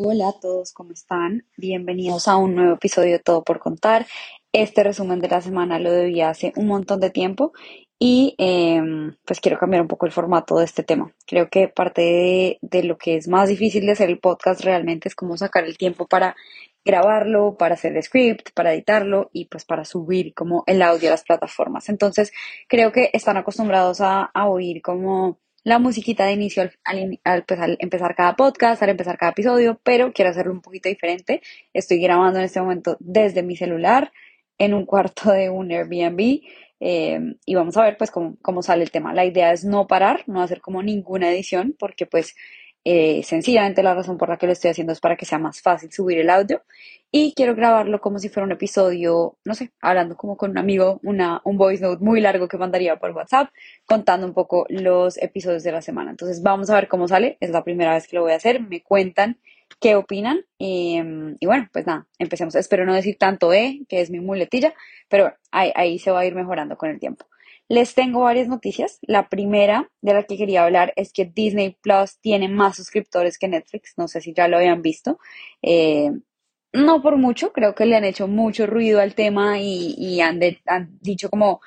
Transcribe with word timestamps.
Hola 0.00 0.28
a 0.28 0.32
todos, 0.38 0.72
¿cómo 0.72 0.92
están? 0.92 1.44
Bienvenidos 1.56 2.28
a 2.28 2.36
un 2.36 2.54
nuevo 2.54 2.74
episodio 2.74 3.14
de 3.14 3.18
Todo 3.18 3.42
por 3.42 3.58
Contar. 3.58 4.06
Este 4.52 4.84
resumen 4.84 5.18
de 5.18 5.26
la 5.26 5.40
semana 5.40 5.80
lo 5.80 5.90
debía 5.90 6.30
hace 6.30 6.52
un 6.54 6.68
montón 6.68 7.00
de 7.00 7.10
tiempo 7.10 7.52
y 7.98 8.36
em, 8.38 9.16
pues 9.24 9.40
quiero 9.40 9.58
cambiar 9.58 9.82
un 9.82 9.88
poco 9.88 10.06
el 10.06 10.12
formato 10.12 10.56
de 10.56 10.66
este 10.66 10.84
tema. 10.84 11.12
Creo 11.26 11.48
que 11.50 11.66
parte 11.66 12.02
de, 12.02 12.58
de 12.62 12.84
lo 12.84 12.96
que 12.96 13.16
es 13.16 13.26
más 13.26 13.48
difícil 13.48 13.86
de 13.86 13.92
hacer 13.92 14.08
el 14.08 14.20
podcast 14.20 14.60
realmente 14.60 15.08
es 15.08 15.16
cómo 15.16 15.36
sacar 15.36 15.64
el 15.64 15.76
tiempo 15.76 16.06
para 16.06 16.36
grabarlo, 16.84 17.56
para 17.58 17.74
hacer 17.74 17.96
el 17.96 18.02
script, 18.04 18.50
para 18.54 18.74
editarlo 18.74 19.30
y 19.32 19.46
pues 19.46 19.64
para 19.64 19.84
subir 19.84 20.32
como 20.32 20.62
el 20.68 20.80
audio 20.82 21.08
a 21.08 21.12
las 21.12 21.24
plataformas. 21.24 21.88
Entonces 21.88 22.30
creo 22.68 22.92
que 22.92 23.10
están 23.14 23.36
acostumbrados 23.36 24.00
a, 24.00 24.30
a 24.32 24.48
oír 24.48 24.80
como 24.80 25.40
la 25.68 25.78
musiquita 25.78 26.24
de 26.24 26.32
inicio 26.32 26.70
al, 26.84 27.44
pues, 27.44 27.60
al, 27.60 27.76
empezar 27.80 28.14
cada 28.14 28.34
podcast, 28.36 28.82
al 28.82 28.88
empezar 28.88 29.18
cada 29.18 29.32
episodio, 29.32 29.78
pero 29.84 30.12
quiero 30.12 30.30
hacerlo 30.30 30.52
un 30.52 30.62
poquito 30.62 30.88
diferente. 30.88 31.42
Estoy 31.74 32.00
grabando 32.00 32.38
en 32.38 32.46
este 32.46 32.60
momento 32.60 32.96
desde 33.00 33.42
mi 33.42 33.54
celular 33.54 34.10
en 34.56 34.72
un 34.72 34.86
cuarto 34.86 35.30
de 35.30 35.50
un 35.50 35.70
Airbnb 35.70 36.40
eh, 36.80 37.20
y 37.44 37.54
vamos 37.54 37.76
a 37.76 37.82
ver 37.82 37.98
pues 37.98 38.10
cómo, 38.10 38.38
cómo 38.40 38.62
sale 38.62 38.82
el 38.82 38.90
tema. 38.90 39.12
La 39.12 39.26
idea 39.26 39.52
es 39.52 39.64
no 39.64 39.86
parar, 39.86 40.24
no 40.26 40.42
hacer 40.42 40.62
como 40.62 40.82
ninguna 40.82 41.30
edición 41.30 41.76
porque 41.78 42.06
pues 42.06 42.34
eh, 42.90 43.22
sencillamente 43.22 43.82
la 43.82 43.92
razón 43.94 44.16
por 44.16 44.30
la 44.30 44.38
que 44.38 44.46
lo 44.46 44.52
estoy 44.52 44.70
haciendo 44.70 44.94
es 44.94 45.00
para 45.00 45.14
que 45.14 45.26
sea 45.26 45.38
más 45.38 45.60
fácil 45.60 45.92
subir 45.92 46.16
el 46.16 46.30
audio 46.30 46.62
y 47.10 47.34
quiero 47.34 47.54
grabarlo 47.54 48.00
como 48.00 48.18
si 48.18 48.30
fuera 48.30 48.46
un 48.46 48.52
episodio, 48.52 49.36
no 49.44 49.54
sé, 49.54 49.72
hablando 49.82 50.16
como 50.16 50.38
con 50.38 50.52
un 50.52 50.58
amigo, 50.58 51.00
una, 51.02 51.42
un 51.44 51.58
voice 51.58 51.82
note 51.82 52.02
muy 52.02 52.22
largo 52.22 52.48
que 52.48 52.56
mandaría 52.56 52.96
por 52.96 53.10
WhatsApp, 53.10 53.50
contando 53.84 54.26
un 54.26 54.32
poco 54.32 54.64
los 54.70 55.18
episodios 55.18 55.64
de 55.64 55.72
la 55.72 55.82
semana. 55.82 56.12
Entonces 56.12 56.42
vamos 56.42 56.70
a 56.70 56.76
ver 56.76 56.88
cómo 56.88 57.08
sale, 57.08 57.36
es 57.40 57.50
la 57.50 57.62
primera 57.62 57.92
vez 57.92 58.08
que 58.08 58.16
lo 58.16 58.22
voy 58.22 58.32
a 58.32 58.36
hacer, 58.36 58.62
me 58.62 58.82
cuentan 58.82 59.38
qué 59.80 59.94
opinan 59.94 60.46
y, 60.56 60.98
y 61.40 61.46
bueno, 61.46 61.68
pues 61.70 61.86
nada, 61.86 62.06
empecemos. 62.18 62.54
Espero 62.54 62.86
no 62.86 62.94
decir 62.94 63.18
tanto 63.18 63.52
E, 63.52 63.82
que 63.86 64.00
es 64.00 64.10
mi 64.10 64.20
muletilla, 64.20 64.72
pero 65.10 65.34
ahí, 65.50 65.72
ahí 65.74 65.98
se 65.98 66.10
va 66.10 66.20
a 66.20 66.24
ir 66.24 66.34
mejorando 66.34 66.78
con 66.78 66.88
el 66.88 66.98
tiempo. 66.98 67.26
Les 67.68 67.94
tengo 67.94 68.20
varias 68.20 68.48
noticias. 68.48 68.98
La 69.02 69.28
primera 69.28 69.90
de 70.00 70.14
la 70.14 70.22
que 70.24 70.38
quería 70.38 70.64
hablar 70.64 70.92
es 70.96 71.12
que 71.12 71.26
Disney 71.26 71.76
Plus 71.80 72.18
tiene 72.20 72.48
más 72.48 72.76
suscriptores 72.76 73.38
que 73.38 73.48
Netflix. 73.48 73.94
No 73.98 74.08
sé 74.08 74.22
si 74.22 74.32
ya 74.32 74.48
lo 74.48 74.56
habían 74.56 74.80
visto. 74.80 75.18
Eh, 75.62 76.10
no 76.72 77.02
por 77.02 77.16
mucho, 77.16 77.52
creo 77.52 77.74
que 77.74 77.86
le 77.86 77.96
han 77.96 78.04
hecho 78.04 78.28
mucho 78.28 78.66
ruido 78.66 79.00
al 79.00 79.14
tema 79.14 79.58
y, 79.60 80.20
han, 80.20 80.40
dicho 81.00 81.30
como 81.30 81.60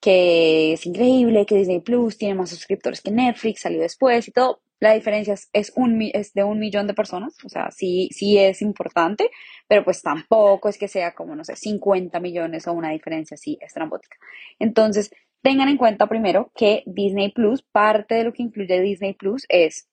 que 0.00 0.74
es 0.74 0.86
increíble, 0.86 1.46
que 1.46 1.56
Disney 1.56 1.80
Plus 1.80 2.18
tiene 2.18 2.34
más 2.34 2.50
suscriptores 2.50 3.00
que 3.00 3.10
Netflix, 3.10 3.62
salió 3.62 3.80
después 3.80 4.28
y 4.28 4.32
todo. 4.32 4.60
La 4.80 4.92
diferencia 4.92 5.34
es, 5.34 5.50
es 5.52 6.34
de 6.34 6.44
un 6.44 6.58
millón 6.58 6.86
de 6.86 6.94
personas, 6.94 7.36
o 7.44 7.48
sea, 7.48 7.70
sí, 7.70 8.10
sí 8.12 8.38
es 8.38 8.60
importante, 8.60 9.30
pero 9.66 9.84
pues 9.84 10.02
tampoco 10.02 10.68
es 10.68 10.78
que 10.78 10.88
sea 10.88 11.14
como, 11.14 11.34
no 11.34 11.44
sé, 11.44 11.56
50 11.56 12.20
millones 12.20 12.66
o 12.66 12.72
una 12.72 12.90
diferencia 12.90 13.36
así 13.36 13.56
estrambótica. 13.62 14.16
Entonces, 14.58 15.10
tengan 15.44 15.68
en 15.68 15.76
cuenta 15.76 16.06
primero 16.06 16.50
que 16.56 16.82
Disney 16.86 17.30
Plus, 17.30 17.62
parte 17.62 18.14
de 18.14 18.24
lo 18.24 18.32
que 18.32 18.42
incluye 18.42 18.80
Disney 18.80 19.12
Plus 19.12 19.44
es, 19.50 19.86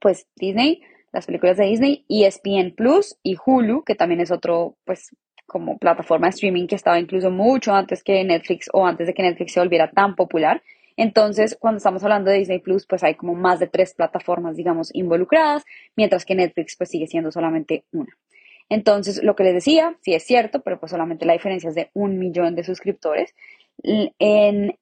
pues, 0.00 0.28
Disney, 0.36 0.80
las 1.12 1.26
películas 1.26 1.56
de 1.56 1.66
Disney, 1.66 2.04
ESPN 2.08 2.72
Plus 2.76 3.18
y 3.24 3.36
Hulu, 3.44 3.82
que 3.82 3.96
también 3.96 4.20
es 4.20 4.30
otro, 4.30 4.76
pues, 4.84 5.14
como 5.44 5.76
plataforma 5.78 6.28
de 6.28 6.30
streaming 6.30 6.68
que 6.68 6.76
estaba 6.76 7.00
incluso 7.00 7.30
mucho 7.30 7.74
antes 7.74 8.04
que 8.04 8.22
Netflix 8.22 8.68
o 8.72 8.86
antes 8.86 9.08
de 9.08 9.14
que 9.14 9.22
Netflix 9.22 9.52
se 9.54 9.60
volviera 9.60 9.90
tan 9.90 10.14
popular. 10.14 10.62
Entonces, 10.96 11.56
cuando 11.58 11.78
estamos 11.78 12.04
hablando 12.04 12.30
de 12.30 12.38
Disney 12.38 12.60
Plus, 12.60 12.86
pues 12.86 13.02
hay 13.02 13.16
como 13.16 13.34
más 13.34 13.58
de 13.58 13.66
tres 13.66 13.92
plataformas, 13.92 14.56
digamos, 14.56 14.94
involucradas, 14.94 15.64
mientras 15.96 16.24
que 16.24 16.36
Netflix 16.36 16.76
pues 16.76 16.90
sigue 16.90 17.08
siendo 17.08 17.32
solamente 17.32 17.84
una. 17.92 18.16
Entonces, 18.68 19.22
lo 19.22 19.36
que 19.36 19.44
les 19.44 19.54
decía, 19.54 19.96
sí 20.02 20.14
es 20.14 20.24
cierto, 20.24 20.60
pero 20.62 20.80
pues 20.80 20.90
solamente 20.90 21.24
la 21.24 21.34
diferencia 21.34 21.68
es 21.68 21.74
de 21.74 21.90
un 21.94 22.18
millón 22.18 22.56
de 22.56 22.64
suscriptores. 22.64 23.34
En, 23.82 24.74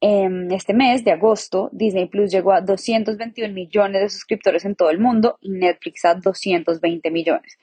este 0.53 0.73
mes 0.73 1.05
de 1.05 1.13
agosto, 1.13 1.69
Disney 1.73 2.07
Plus 2.07 2.31
llegó 2.31 2.53
a 2.53 2.61
221 2.61 3.53
millones 3.53 4.01
de 4.03 4.09
suscriptores 4.09 4.65
en 4.65 4.77
todo 4.77 4.91
el 4.91 5.01
mundo 5.01 5.37
y 5.41 5.51
Netflix 5.51 6.05
a 6.05 6.15
220 6.15 7.11
millones. 7.11 7.59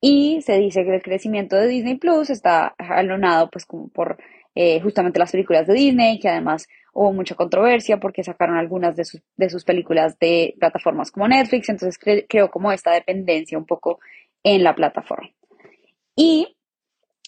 Y 0.00 0.42
se 0.42 0.58
dice 0.58 0.84
que 0.84 0.96
el 0.96 1.02
crecimiento 1.02 1.56
de 1.56 1.68
Disney 1.68 1.96
Plus 1.96 2.28
está 2.30 2.74
alonado 2.76 3.48
pues 3.50 3.64
como 3.64 3.88
por 3.88 4.18
eh, 4.54 4.80
justamente 4.80 5.20
las 5.20 5.30
películas 5.32 5.66
de 5.66 5.74
Disney, 5.74 6.18
que 6.18 6.28
además 6.28 6.68
hubo 6.92 7.12
mucha 7.12 7.36
controversia 7.36 7.98
porque 7.98 8.24
sacaron 8.24 8.56
algunas 8.56 8.96
de 8.96 9.04
sus, 9.04 9.22
de 9.36 9.48
sus 9.48 9.64
películas 9.64 10.18
de 10.18 10.54
plataformas 10.58 11.10
como 11.12 11.28
Netflix, 11.28 11.68
entonces 11.68 11.98
creo 12.28 12.50
como 12.50 12.72
esta 12.72 12.92
dependencia 12.92 13.56
un 13.56 13.64
poco 13.64 14.00
en 14.42 14.64
la 14.64 14.74
plataforma. 14.74 15.30
Y 16.16 16.56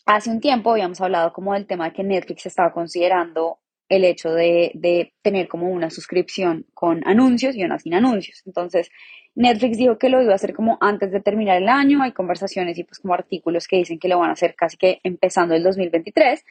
Hace 0.07 0.31
un 0.31 0.41
tiempo 0.41 0.71
habíamos 0.71 1.01
hablado 1.01 1.33
como 1.33 1.55
del 1.55 1.67
tema 1.67 1.87
de 1.87 1.93
que 1.95 2.05
Netflix 2.05 2.45
estaba 2.45 2.73
considerando 2.73 3.59
el 3.89 4.05
hecho 4.05 4.33
de, 4.33 5.13
tener 5.23 5.49
como 5.49 5.71
una 5.71 5.89
suscripción 5.89 6.67
con 6.75 7.07
anuncios 7.07 7.57
y 7.57 7.65
una 7.65 7.79
sin 7.79 7.95
anuncios. 7.95 8.43
Entonces, 8.45 8.91
Netflix 9.35 9.79
dijo 9.79 9.99
que 9.99 10.11
lo 10.11 10.23
iba 10.23 10.33
a 10.33 10.37
hacer 10.37 10.53
como 10.53 10.77
antes 10.81 11.11
de 11.11 11.21
terminar 11.21 11.57
el 11.57 11.69
año. 11.69 12.03
Hay 12.03 12.13
conversaciones 12.13 12.77
y 12.79 12.85
pues 12.85 12.99
como 12.99 13.15
artículos 13.15 13.67
que 13.67 13.77
dicen 13.77 13.99
que 13.99 14.09
lo 14.09 14.19
van 14.19 14.29
a 14.29 14.35
hacer 14.35 14.55
casi 14.55 14.77
que 14.77 15.01
empezando 15.03 15.55
el 15.55 15.63
2023. 15.63 16.45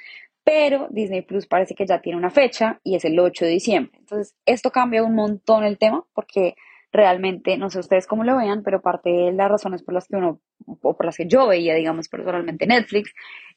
Pero 0.44 0.88
Disney 0.90 1.22
Plus 1.22 1.46
parece 1.46 1.76
que 1.76 1.86
ya 1.86 2.02
tiene 2.02 2.18
una 2.18 2.32
fecha 2.32 2.80
y 2.84 2.96
es 2.96 3.06
el 3.06 3.20
8 3.20 3.46
de 3.46 3.52
diciembre. 3.52 4.00
Entonces, 4.00 4.36
esto 4.48 4.72
cambia 4.72 5.04
un 5.04 5.14
montón 5.14 5.64
el 5.64 5.78
tema 5.78 6.04
porque 6.14 6.56
realmente, 6.94 7.58
no 7.58 7.70
sé 7.70 7.80
ustedes 7.80 8.08
cómo 8.08 8.24
lo 8.24 8.38
vean, 8.38 8.64
pero 8.64 8.82
parte 8.82 9.10
de 9.10 9.34
las 9.34 9.50
razones 9.50 9.84
por 9.84 9.96
las 9.96 10.08
que 10.08 10.16
uno, 10.16 10.40
o 10.66 10.96
por 10.96 11.06
las 11.06 11.18
que 11.18 11.28
yo 11.28 11.48
veía, 11.48 11.74
digamos, 11.74 12.08
personalmente 12.08 12.68
Netflix, 12.68 13.14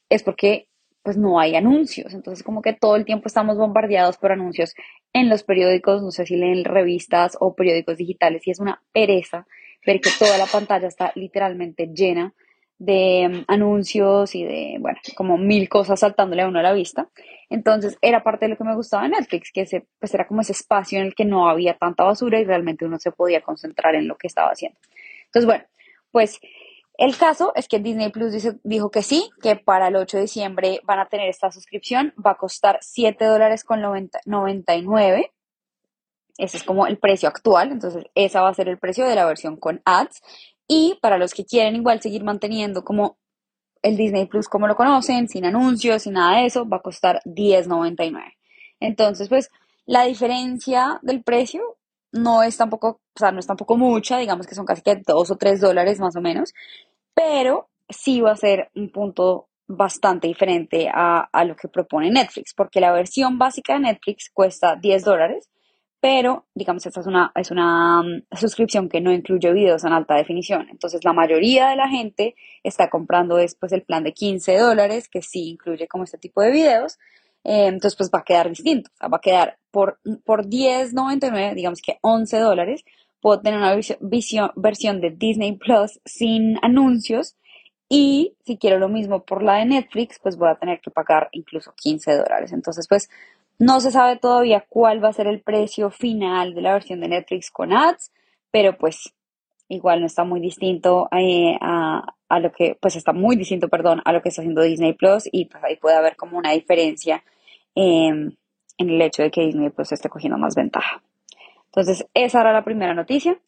es 0.09 0.23
porque 0.23 0.67
pues 1.03 1.15
no 1.15 1.39
hay 1.39 1.55
anuncios. 1.55 2.13
Entonces, 2.13 2.43
como 2.43 2.61
que 2.61 2.73
todo 2.73 2.97
el 2.97 3.05
tiempo 3.05 3.27
estamos 3.27 3.57
bombardeados 3.57 4.17
por 4.17 4.33
anuncios 4.33 4.73
en 5.13 5.29
los 5.29 5.43
periódicos, 5.43 6.01
no 6.01 6.11
sé 6.11 6.25
si 6.25 6.35
leen 6.35 6.65
revistas 6.65 7.37
o 7.39 7.55
periódicos 7.55 7.97
digitales, 7.97 8.45
y 8.45 8.51
es 8.51 8.59
una 8.59 8.83
pereza 8.91 9.47
ver 9.85 10.01
que 10.01 10.09
toda 10.19 10.37
la 10.37 10.47
pantalla 10.47 10.87
está 10.87 11.13
literalmente 11.15 11.87
llena 11.93 12.33
de 12.79 13.29
mm, 13.29 13.43
anuncios 13.47 14.35
y 14.35 14.43
de, 14.43 14.77
bueno, 14.79 14.99
como 15.15 15.37
mil 15.37 15.69
cosas 15.69 15.99
saltándole 15.99 16.43
a 16.43 16.47
uno 16.47 16.59
a 16.59 16.63
la 16.63 16.73
vista. 16.73 17.09
Entonces 17.49 17.97
era 18.01 18.23
parte 18.23 18.45
de 18.45 18.49
lo 18.49 18.57
que 18.57 18.63
me 18.63 18.75
gustaba 18.75 19.03
de 19.03 19.09
Netflix, 19.09 19.51
que 19.51 19.61
ese, 19.61 19.87
pues 19.99 20.13
era 20.13 20.27
como 20.27 20.41
ese 20.41 20.51
espacio 20.51 20.99
en 20.99 21.07
el 21.07 21.15
que 21.15 21.25
no 21.25 21.49
había 21.49 21.77
tanta 21.77 22.03
basura 22.03 22.39
y 22.39 22.45
realmente 22.45 22.85
uno 22.85 22.99
se 22.99 23.11
podía 23.11 23.41
concentrar 23.41 23.95
en 23.95 24.07
lo 24.07 24.17
que 24.17 24.27
estaba 24.27 24.49
haciendo. 24.49 24.79
Entonces, 25.25 25.45
bueno, 25.45 25.63
pues 26.11 26.39
el 26.97 27.15
caso 27.15 27.51
es 27.55 27.67
que 27.67 27.79
Disney 27.79 28.09
Plus 28.09 28.33
dijo 28.63 28.89
que 28.89 29.03
sí, 29.03 29.29
que 29.41 29.55
para 29.55 29.89
el 29.89 29.95
8 29.95 30.17
de 30.17 30.21
diciembre 30.23 30.81
van 30.83 30.99
a 30.99 31.07
tener 31.07 31.29
esta 31.29 31.51
suscripción, 31.51 32.13
va 32.23 32.31
a 32.31 32.37
costar 32.37 32.79
7 32.81 33.23
dólares 33.23 33.63
con 33.63 33.81
99. 34.25 35.31
Ese 36.39 36.57
es 36.57 36.63
como 36.63 36.87
el 36.87 36.97
precio 36.97 37.29
actual, 37.29 37.71
entonces 37.71 38.05
esa 38.15 38.41
va 38.41 38.49
a 38.49 38.53
ser 38.53 38.67
el 38.67 38.79
precio 38.79 39.07
de 39.07 39.15
la 39.15 39.25
versión 39.25 39.57
con 39.57 39.81
ads. 39.85 40.21
Y 40.67 40.97
para 41.01 41.17
los 41.17 41.33
que 41.33 41.45
quieren 41.45 41.75
igual 41.75 42.01
seguir 42.01 42.23
manteniendo 42.23 42.83
como 42.83 43.17
el 43.81 43.95
Disney 43.95 44.25
Plus 44.25 44.49
como 44.49 44.67
lo 44.67 44.75
conocen, 44.75 45.27
sin 45.27 45.45
anuncios, 45.45 46.03
sin 46.03 46.13
nada 46.13 46.39
de 46.39 46.47
eso, 46.47 46.67
va 46.67 46.77
a 46.77 46.81
costar 46.81 47.21
$10.99. 47.25 48.33
Entonces, 48.79 49.29
pues 49.29 49.49
la 49.85 50.03
diferencia 50.03 50.99
del 51.01 51.23
precio 51.23 51.61
no 52.11 52.43
es 52.43 52.57
tampoco, 52.57 53.01
o 53.15 53.19
sea, 53.19 53.31
no 53.31 53.39
es 53.39 53.47
tampoco 53.47 53.77
mucha, 53.77 54.17
digamos 54.17 54.47
que 54.47 54.55
son 54.55 54.65
casi 54.65 54.81
que 54.81 55.01
2 55.05 55.31
o 55.31 55.35
3 55.37 55.61
dólares 55.61 55.99
más 55.99 56.15
o 56.15 56.21
menos, 56.21 56.53
pero 57.13 57.69
sí 57.89 58.21
va 58.21 58.31
a 58.31 58.35
ser 58.35 58.69
un 58.75 58.91
punto 58.91 59.47
bastante 59.67 60.27
diferente 60.27 60.89
a, 60.93 61.29
a 61.31 61.43
lo 61.43 61.55
que 61.55 61.67
propone 61.67 62.09
Netflix, 62.09 62.53
porque 62.53 62.79
la 62.79 62.91
versión 62.91 63.37
básica 63.37 63.73
de 63.73 63.81
Netflix 63.81 64.29
cuesta 64.33 64.75
10 64.75 65.03
dólares 65.03 65.49
pero 65.99 66.45
digamos 66.53 66.85
esta 66.85 66.99
es 66.99 67.07
una, 67.07 67.31
es 67.35 67.51
una 67.51 68.01
mm, 68.01 68.35
suscripción 68.35 68.89
que 68.89 69.01
no 69.01 69.11
incluye 69.11 69.51
videos 69.51 69.83
en 69.83 69.93
alta 69.93 70.15
definición. 70.15 70.67
Entonces 70.69 71.03
la 71.03 71.13
mayoría 71.13 71.69
de 71.69 71.75
la 71.75 71.89
gente 71.89 72.35
está 72.63 72.89
comprando 72.89 73.35
después 73.35 73.71
el 73.71 73.83
plan 73.83 74.03
de 74.03 74.13
15 74.13 74.57
dólares 74.57 75.09
que 75.09 75.21
sí 75.21 75.49
incluye 75.49 75.87
como 75.87 76.03
este 76.03 76.17
tipo 76.17 76.41
de 76.41 76.51
videos. 76.51 76.97
Eh, 77.43 77.67
entonces 77.67 77.95
pues 77.95 78.11
va 78.13 78.19
a 78.19 78.23
quedar 78.23 78.49
distinto, 78.49 78.89
va 79.01 79.17
a 79.17 79.21
quedar 79.21 79.57
por, 79.71 79.99
por 80.25 80.45
10.99, 80.47 81.55
digamos 81.55 81.81
que 81.81 81.97
11 82.01 82.39
dólares, 82.39 82.83
puedo 83.21 83.39
tener 83.41 83.59
una 83.59 83.75
visión, 84.01 84.51
versión 84.55 85.01
de 85.01 85.11
Disney 85.11 85.53
Plus 85.57 85.99
sin 86.05 86.57
anuncios 86.61 87.35
y 87.89 88.35
si 88.45 88.57
quiero 88.57 88.79
lo 88.79 88.89
mismo 88.89 89.23
por 89.23 89.43
la 89.43 89.55
de 89.55 89.65
Netflix, 89.65 90.19
pues 90.21 90.35
voy 90.37 90.49
a 90.49 90.55
tener 90.55 90.81
que 90.81 90.91
pagar 90.91 91.29
incluso 91.31 91.73
15 91.73 92.17
dólares. 92.17 92.51
Entonces, 92.51 92.85
pues 92.87 93.09
no 93.59 93.79
se 93.79 93.91
sabe 93.91 94.17
todavía 94.17 94.65
cuál 94.69 95.03
va 95.03 95.09
a 95.09 95.13
ser 95.13 95.27
el 95.27 95.41
precio 95.41 95.89
final 95.89 96.53
de 96.53 96.61
la 96.61 96.73
versión 96.73 97.01
de 97.01 97.07
Netflix 97.07 97.49
con 97.51 97.73
ads, 97.73 98.11
pero 98.51 98.77
pues 98.77 99.13
igual 99.67 99.99
no 99.99 100.05
está 100.05 100.23
muy 100.23 100.39
distinto 100.39 101.07
eh, 101.11 101.57
a, 101.59 102.03
lo 102.39 102.51
que, 102.51 102.77
pues 102.79 102.95
está 102.95 103.13
muy 103.13 103.35
distinto, 103.35 103.67
perdón, 103.67 104.01
a 104.05 104.13
lo 104.13 104.21
que 104.21 104.29
está 104.29 104.41
haciendo 104.41 104.61
Disney 104.61 104.93
Plus 104.93 105.27
y 105.31 105.45
pues 105.45 105.63
ahí 105.63 105.75
puede 105.77 105.95
haber 105.95 106.15
como 106.15 106.37
una 106.37 106.51
diferencia 106.51 107.23
em, 107.75 108.31
en 108.77 108.89
el 108.89 109.01
hecho 109.01 109.23
de 109.23 109.31
que 109.31 109.41
Disney 109.41 109.69
Plus 109.69 109.91
esté 109.91 110.09
cogiendo 110.09 110.37
más 110.37 110.55
ventaja. 110.55 111.01
Entonces, 111.65 112.05
esa 112.13 112.41
era 112.41 112.53
la 112.53 112.63
primera 112.63 112.93
noticia. 112.93 113.39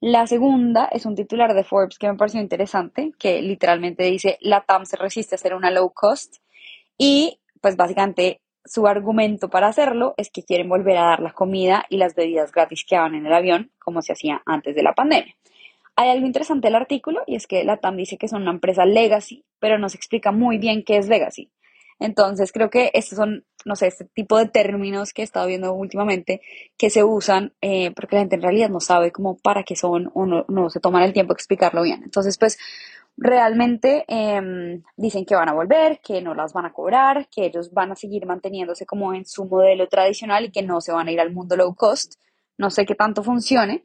La 0.00 0.26
segunda 0.26 0.88
es 0.92 1.06
un 1.06 1.14
titular 1.14 1.54
de 1.54 1.64
Forbes 1.64 1.98
que 1.98 2.08
me 2.08 2.16
pareció 2.16 2.40
interesante, 2.40 3.12
que 3.18 3.42
literalmente 3.42 4.04
dice, 4.04 4.38
la 4.40 4.60
TAM 4.62 4.86
se 4.86 4.96
resiste 4.96 5.34
a 5.34 5.38
ser 5.38 5.54
una 5.54 5.70
low 5.70 5.90
cost 5.92 6.36
y 6.96 7.40
pues 7.60 7.76
básicamente 7.76 8.40
su 8.68 8.86
argumento 8.86 9.48
para 9.48 9.68
hacerlo 9.68 10.14
es 10.16 10.30
que 10.30 10.42
quieren 10.42 10.68
volver 10.68 10.96
a 10.96 11.04
dar 11.04 11.20
la 11.20 11.32
comida 11.32 11.84
y 11.88 11.96
las 11.96 12.14
bebidas 12.14 12.52
gratis 12.52 12.84
que 12.86 12.96
daban 12.96 13.14
en 13.14 13.26
el 13.26 13.32
avión, 13.32 13.70
como 13.78 14.02
se 14.02 14.12
hacía 14.12 14.42
antes 14.46 14.74
de 14.74 14.82
la 14.82 14.94
pandemia. 14.94 15.34
Hay 15.96 16.10
algo 16.10 16.26
interesante 16.26 16.68
del 16.68 16.76
artículo 16.76 17.22
y 17.26 17.34
es 17.34 17.46
que 17.46 17.64
la 17.64 17.78
TAM 17.78 17.96
dice 17.96 18.18
que 18.18 18.28
son 18.28 18.42
una 18.42 18.52
empresa 18.52 18.84
legacy, 18.84 19.44
pero 19.58 19.78
no 19.78 19.88
se 19.88 19.96
explica 19.96 20.30
muy 20.30 20.58
bien 20.58 20.84
qué 20.84 20.96
es 20.96 21.08
legacy. 21.08 21.50
Entonces 21.98 22.52
creo 22.52 22.70
que 22.70 22.90
estos 22.94 23.16
son, 23.16 23.44
no 23.64 23.74
sé, 23.74 23.88
este 23.88 24.04
tipo 24.04 24.38
de 24.38 24.46
términos 24.46 25.12
que 25.12 25.22
he 25.22 25.24
estado 25.24 25.48
viendo 25.48 25.72
últimamente 25.72 26.40
que 26.76 26.90
se 26.90 27.02
usan 27.02 27.52
eh, 27.60 27.90
porque 27.96 28.14
la 28.14 28.20
gente 28.20 28.36
en 28.36 28.42
realidad 28.42 28.68
no 28.68 28.78
sabe 28.78 29.10
cómo 29.10 29.36
para 29.38 29.64
qué 29.64 29.74
son 29.74 30.10
o 30.14 30.24
no, 30.24 30.44
no 30.48 30.70
se 30.70 30.78
toman 30.78 31.02
el 31.02 31.12
tiempo 31.12 31.32
de 31.32 31.38
explicarlo 31.38 31.82
bien. 31.82 32.02
Entonces, 32.04 32.38
pues 32.38 32.58
realmente 33.18 34.04
em, 34.08 34.82
dicen 34.96 35.26
que 35.26 35.34
van 35.34 35.48
a 35.48 35.54
volver, 35.54 36.00
que 36.00 36.22
no 36.22 36.34
las 36.34 36.52
van 36.52 36.66
a 36.66 36.72
cobrar, 36.72 37.28
que 37.28 37.46
ellos 37.46 37.72
van 37.72 37.92
a 37.92 37.96
seguir 37.96 38.24
manteniéndose 38.26 38.86
como 38.86 39.12
en 39.12 39.26
su 39.26 39.44
modelo 39.44 39.88
tradicional 39.88 40.46
y 40.46 40.52
que 40.52 40.62
no 40.62 40.80
se 40.80 40.92
van 40.92 41.08
a 41.08 41.12
ir 41.12 41.20
al 41.20 41.32
mundo 41.32 41.56
low 41.56 41.74
cost. 41.74 42.14
No 42.56 42.70
sé 42.70 42.86
qué 42.86 42.94
tanto 42.94 43.22
funcione, 43.22 43.84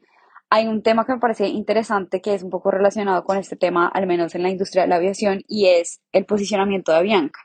hay 0.50 0.68
un 0.68 0.82
tema 0.82 1.04
que 1.04 1.12
me 1.12 1.18
parece 1.18 1.48
interesante 1.48 2.20
que 2.20 2.34
es 2.34 2.44
un 2.44 2.50
poco 2.50 2.70
relacionado 2.70 3.24
con 3.24 3.36
este 3.36 3.56
tema, 3.56 3.88
al 3.88 4.06
menos 4.06 4.36
en 4.36 4.44
la 4.44 4.50
industria 4.50 4.82
de 4.82 4.88
la 4.88 4.96
aviación, 4.96 5.42
y 5.48 5.66
es 5.66 6.00
el 6.12 6.26
posicionamiento 6.26 6.92
de 6.92 6.98
Avianca. 6.98 7.40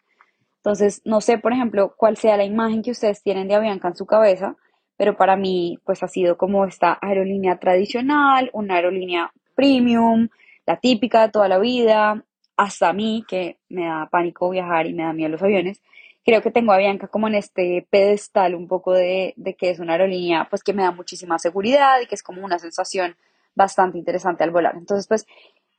Entonces, 0.57 1.01
no 1.05 1.19
sé, 1.19 1.39
por 1.39 1.53
ejemplo, 1.53 1.95
cuál 1.97 2.17
sea 2.17 2.37
la 2.37 2.43
imagen 2.43 2.83
que 2.83 2.91
ustedes 2.91 3.23
tienen 3.23 3.47
de 3.47 3.55
Avianca 3.55 3.87
en 3.87 3.95
su 3.95 4.05
cabeza, 4.05 4.57
pero 4.95 5.17
para 5.17 5.37
mí, 5.37 5.79
pues 5.85 6.03
ha 6.03 6.07
sido 6.07 6.37
como 6.37 6.65
esta 6.65 6.99
aerolínea 7.01 7.57
tradicional, 7.57 8.51
una 8.53 8.75
aerolínea 8.75 9.31
premium, 9.55 10.27
la 10.69 10.77
típica 10.77 11.23
de 11.23 11.31
toda 11.31 11.47
la 11.47 11.57
vida, 11.57 12.23
hasta 12.55 12.89
a 12.89 12.93
mí, 12.93 13.25
que 13.27 13.57
me 13.69 13.85
da 13.85 14.07
pánico 14.11 14.51
viajar 14.51 14.85
y 14.85 14.93
me 14.93 15.01
da 15.01 15.13
miedo 15.13 15.31
los 15.31 15.41
aviones, 15.41 15.81
creo 16.23 16.43
que 16.43 16.51
tengo 16.51 16.71
a 16.71 16.77
Bianca 16.77 17.07
como 17.07 17.27
en 17.27 17.33
este 17.33 17.87
pedestal 17.89 18.53
un 18.53 18.67
poco 18.67 18.93
de, 18.93 19.33
que 19.57 19.71
es 19.71 19.79
una 19.79 19.93
aerolínea 19.93 20.45
pues 20.47 20.61
que 20.61 20.73
me 20.73 20.83
da 20.83 20.91
muchísima 20.91 21.39
seguridad 21.39 21.99
y 22.03 22.05
que 22.05 22.13
es 22.13 22.21
como 22.21 22.45
una 22.45 22.59
sensación 22.59 23.15
bastante 23.55 23.97
interesante 23.97 24.43
al 24.43 24.51
volar. 24.51 24.75
Entonces, 24.77 25.07
pues 25.07 25.25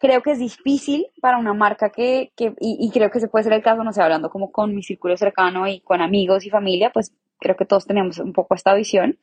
creo 0.01 0.23
que 0.23 0.33
es 0.33 0.41
difícil 0.41 1.07
para 1.21 1.39
una 1.39 1.55
marca 1.55 1.91
que, 1.91 2.33
que 2.35 2.47
y, 2.59 2.79
y, 2.81 2.91
creo 2.91 3.13
que 3.13 3.21
se 3.21 3.29
puede 3.29 3.45
ser 3.45 3.53
el 3.53 3.63
caso, 3.63 3.85
no 3.85 3.93
sé, 3.93 4.03
hablando 4.03 4.29
como 4.29 4.51
con 4.51 4.75
mi 4.75 4.83
círculo 4.83 5.17
cercano 5.17 5.69
y 5.69 5.83
con 5.83 6.01
amigos 6.01 6.45
y 6.45 6.51
familia, 6.51 6.91
pues 6.93 7.15
creo 7.39 7.55
que 7.55 7.65
todos 7.65 7.87
tenemos 7.87 8.19
un 8.19 8.33
poco 8.33 8.57
esta 8.57 8.75
visión. 8.75 9.21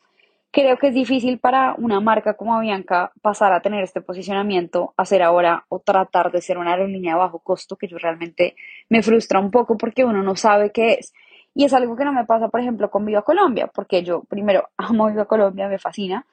Creo 0.51 0.77
que 0.77 0.87
es 0.87 0.93
difícil 0.93 1.39
para 1.39 1.75
una 1.77 1.99
marca 1.99 2.35
como 2.35 2.59
Bianca 2.59 3.11
pasar 3.21 3.53
a 3.53 3.61
tener 3.61 3.83
este 3.83 4.01
posicionamiento, 4.01 4.93
hacer 4.97 5.21
ahora 5.21 5.65
o 5.69 5.79
tratar 5.79 6.31
de 6.31 6.41
ser 6.41 6.57
una 6.57 6.71
aerolínea 6.71 7.13
de 7.13 7.19
bajo 7.19 7.39
costo, 7.39 7.75
que 7.75 7.87
yo 7.87 7.97
realmente 7.97 8.55
me 8.89 9.03
frustra 9.03 9.39
un 9.39 9.51
poco 9.51 9.77
porque 9.77 10.05
uno 10.05 10.23
no 10.23 10.35
sabe 10.35 10.71
qué 10.71 10.93
es. 10.93 11.13
Y 11.53 11.65
es 11.65 11.73
algo 11.73 11.95
que 11.95 12.05
no 12.05 12.13
me 12.13 12.25
pasa, 12.25 12.49
por 12.49 12.61
ejemplo, 12.61 12.89
con 12.89 13.05
Viva 13.05 13.23
Colombia, 13.23 13.67
porque 13.67 14.03
yo 14.03 14.23
primero 14.23 14.69
amo 14.77 15.07
Viva 15.07 15.25
Colombia, 15.25 15.67
me 15.67 15.79
fascina. 15.79 16.25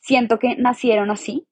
Siento 0.00 0.38
que 0.38 0.56
nacieron 0.56 1.10
así, 1.10 1.46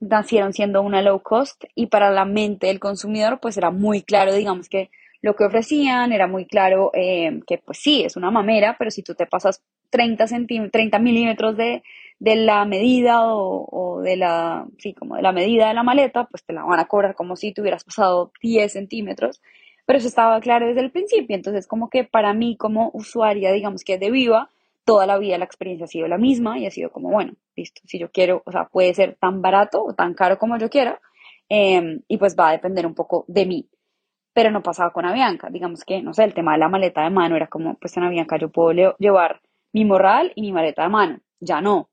nacieron 0.00 0.52
siendo 0.52 0.82
una 0.82 1.02
low 1.02 1.20
cost 1.22 1.64
y 1.74 1.86
para 1.86 2.10
la 2.10 2.24
mente 2.24 2.66
del 2.66 2.80
consumidor 2.80 3.38
pues 3.40 3.56
era 3.56 3.70
muy 3.70 4.02
claro, 4.02 4.32
digamos 4.34 4.68
que 4.68 4.90
lo 5.20 5.36
que 5.36 5.44
ofrecían, 5.44 6.12
era 6.12 6.26
muy 6.26 6.46
claro 6.46 6.90
eh, 6.94 7.40
que 7.46 7.58
pues 7.58 7.78
sí, 7.78 8.02
es 8.02 8.16
una 8.16 8.30
mamera, 8.30 8.76
pero 8.78 8.90
si 8.90 9.02
tú 9.02 9.14
te 9.14 9.26
pasas 9.26 9.62
30, 9.92 10.24
30 10.70 10.98
milímetros 10.98 11.56
de, 11.56 11.82
de 12.18 12.36
la 12.36 12.64
medida 12.64 13.18
o, 13.20 14.00
de 14.02 14.16
la, 14.16 14.66
sí, 14.78 14.94
como 14.94 15.16
de 15.16 15.22
la 15.22 15.32
medida 15.32 15.68
de 15.68 15.74
la 15.74 15.82
maleta, 15.82 16.24
pues 16.24 16.44
te 16.44 16.54
la 16.54 16.64
van 16.64 16.80
a 16.80 16.86
cobrar 16.86 17.14
como 17.14 17.36
si 17.36 17.52
tuvieras 17.52 17.84
pasado 17.84 18.32
10 18.40 18.72
centímetros, 18.72 19.42
pero 19.84 19.98
eso 19.98 20.08
estaba 20.08 20.40
claro 20.40 20.66
desde 20.66 20.80
el 20.80 20.90
principio, 20.90 21.36
entonces 21.36 21.66
como 21.66 21.90
que 21.90 22.04
para 22.04 22.32
mí 22.32 22.56
como 22.56 22.90
usuaria, 22.94 23.52
digamos 23.52 23.84
que 23.84 23.98
de 23.98 24.10
Viva, 24.10 24.48
toda 24.84 25.06
la 25.06 25.18
vida 25.18 25.36
la 25.36 25.44
experiencia 25.44 25.84
ha 25.84 25.88
sido 25.88 26.08
la 26.08 26.18
misma 26.18 26.58
y 26.58 26.66
ha 26.66 26.70
sido 26.70 26.90
como, 26.90 27.10
bueno, 27.10 27.34
listo, 27.54 27.82
si 27.84 27.98
yo 27.98 28.10
quiero, 28.10 28.42
o 28.46 28.50
sea, 28.50 28.64
puede 28.64 28.94
ser 28.94 29.16
tan 29.20 29.42
barato 29.42 29.84
o 29.84 29.94
tan 29.94 30.14
caro 30.14 30.38
como 30.38 30.56
yo 30.58 30.70
quiera, 30.70 31.00
eh, 31.50 32.00
y 32.08 32.16
pues 32.16 32.34
va 32.34 32.48
a 32.48 32.52
depender 32.52 32.86
un 32.86 32.94
poco 32.94 33.24
de 33.28 33.46
mí 33.46 33.68
pero 34.32 34.50
no 34.50 34.62
pasaba 34.62 34.92
con 34.92 35.04
Avianca. 35.04 35.50
Digamos 35.50 35.84
que, 35.84 36.00
no 36.02 36.14
sé, 36.14 36.24
el 36.24 36.32
tema 36.32 36.52
de 36.52 36.58
la 36.58 36.70
maleta 36.70 37.02
de 37.02 37.10
mano 37.10 37.36
era 37.36 37.48
como, 37.48 37.74
pues 37.74 37.94
en 37.98 38.04
Avianca 38.04 38.38
yo 38.38 38.48
puedo 38.48 38.96
llevar 38.98 39.42
mi 39.72 39.84
morral 39.84 40.32
y 40.34 40.42
mi 40.42 40.52
maleta 40.52 40.82
de 40.82 40.88
mano, 40.88 41.20
ya 41.40 41.60
no. 41.60 41.88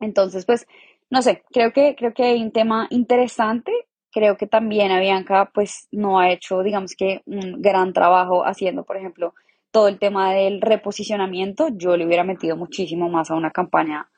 Entonces, 0.00 0.44
pues, 0.46 0.66
no 1.10 1.22
sé, 1.22 1.42
creo 1.52 1.72
que, 1.72 1.94
creo 1.96 2.12
que 2.14 2.24
hay 2.24 2.42
un 2.42 2.52
tema 2.52 2.86
interesante. 2.90 3.72
Creo 4.10 4.36
que 4.36 4.46
también 4.46 4.92
Avianca, 4.92 5.50
pues, 5.54 5.88
no 5.92 6.18
ha 6.18 6.30
hecho, 6.30 6.62
digamos 6.62 6.94
que, 6.96 7.22
un 7.26 7.62
gran 7.62 7.92
trabajo 7.92 8.44
haciendo, 8.44 8.84
por 8.84 8.96
ejemplo, 8.96 9.34
todo 9.70 9.88
el 9.88 9.98
tema 9.98 10.32
del 10.34 10.60
reposicionamiento. 10.60 11.68
Yo 11.72 11.96
le 11.96 12.06
hubiera 12.06 12.24
metido 12.24 12.56
muchísimo 12.56 13.08
más 13.08 13.30
a 13.30 13.34
una 13.34 13.50
campaña 13.50 14.08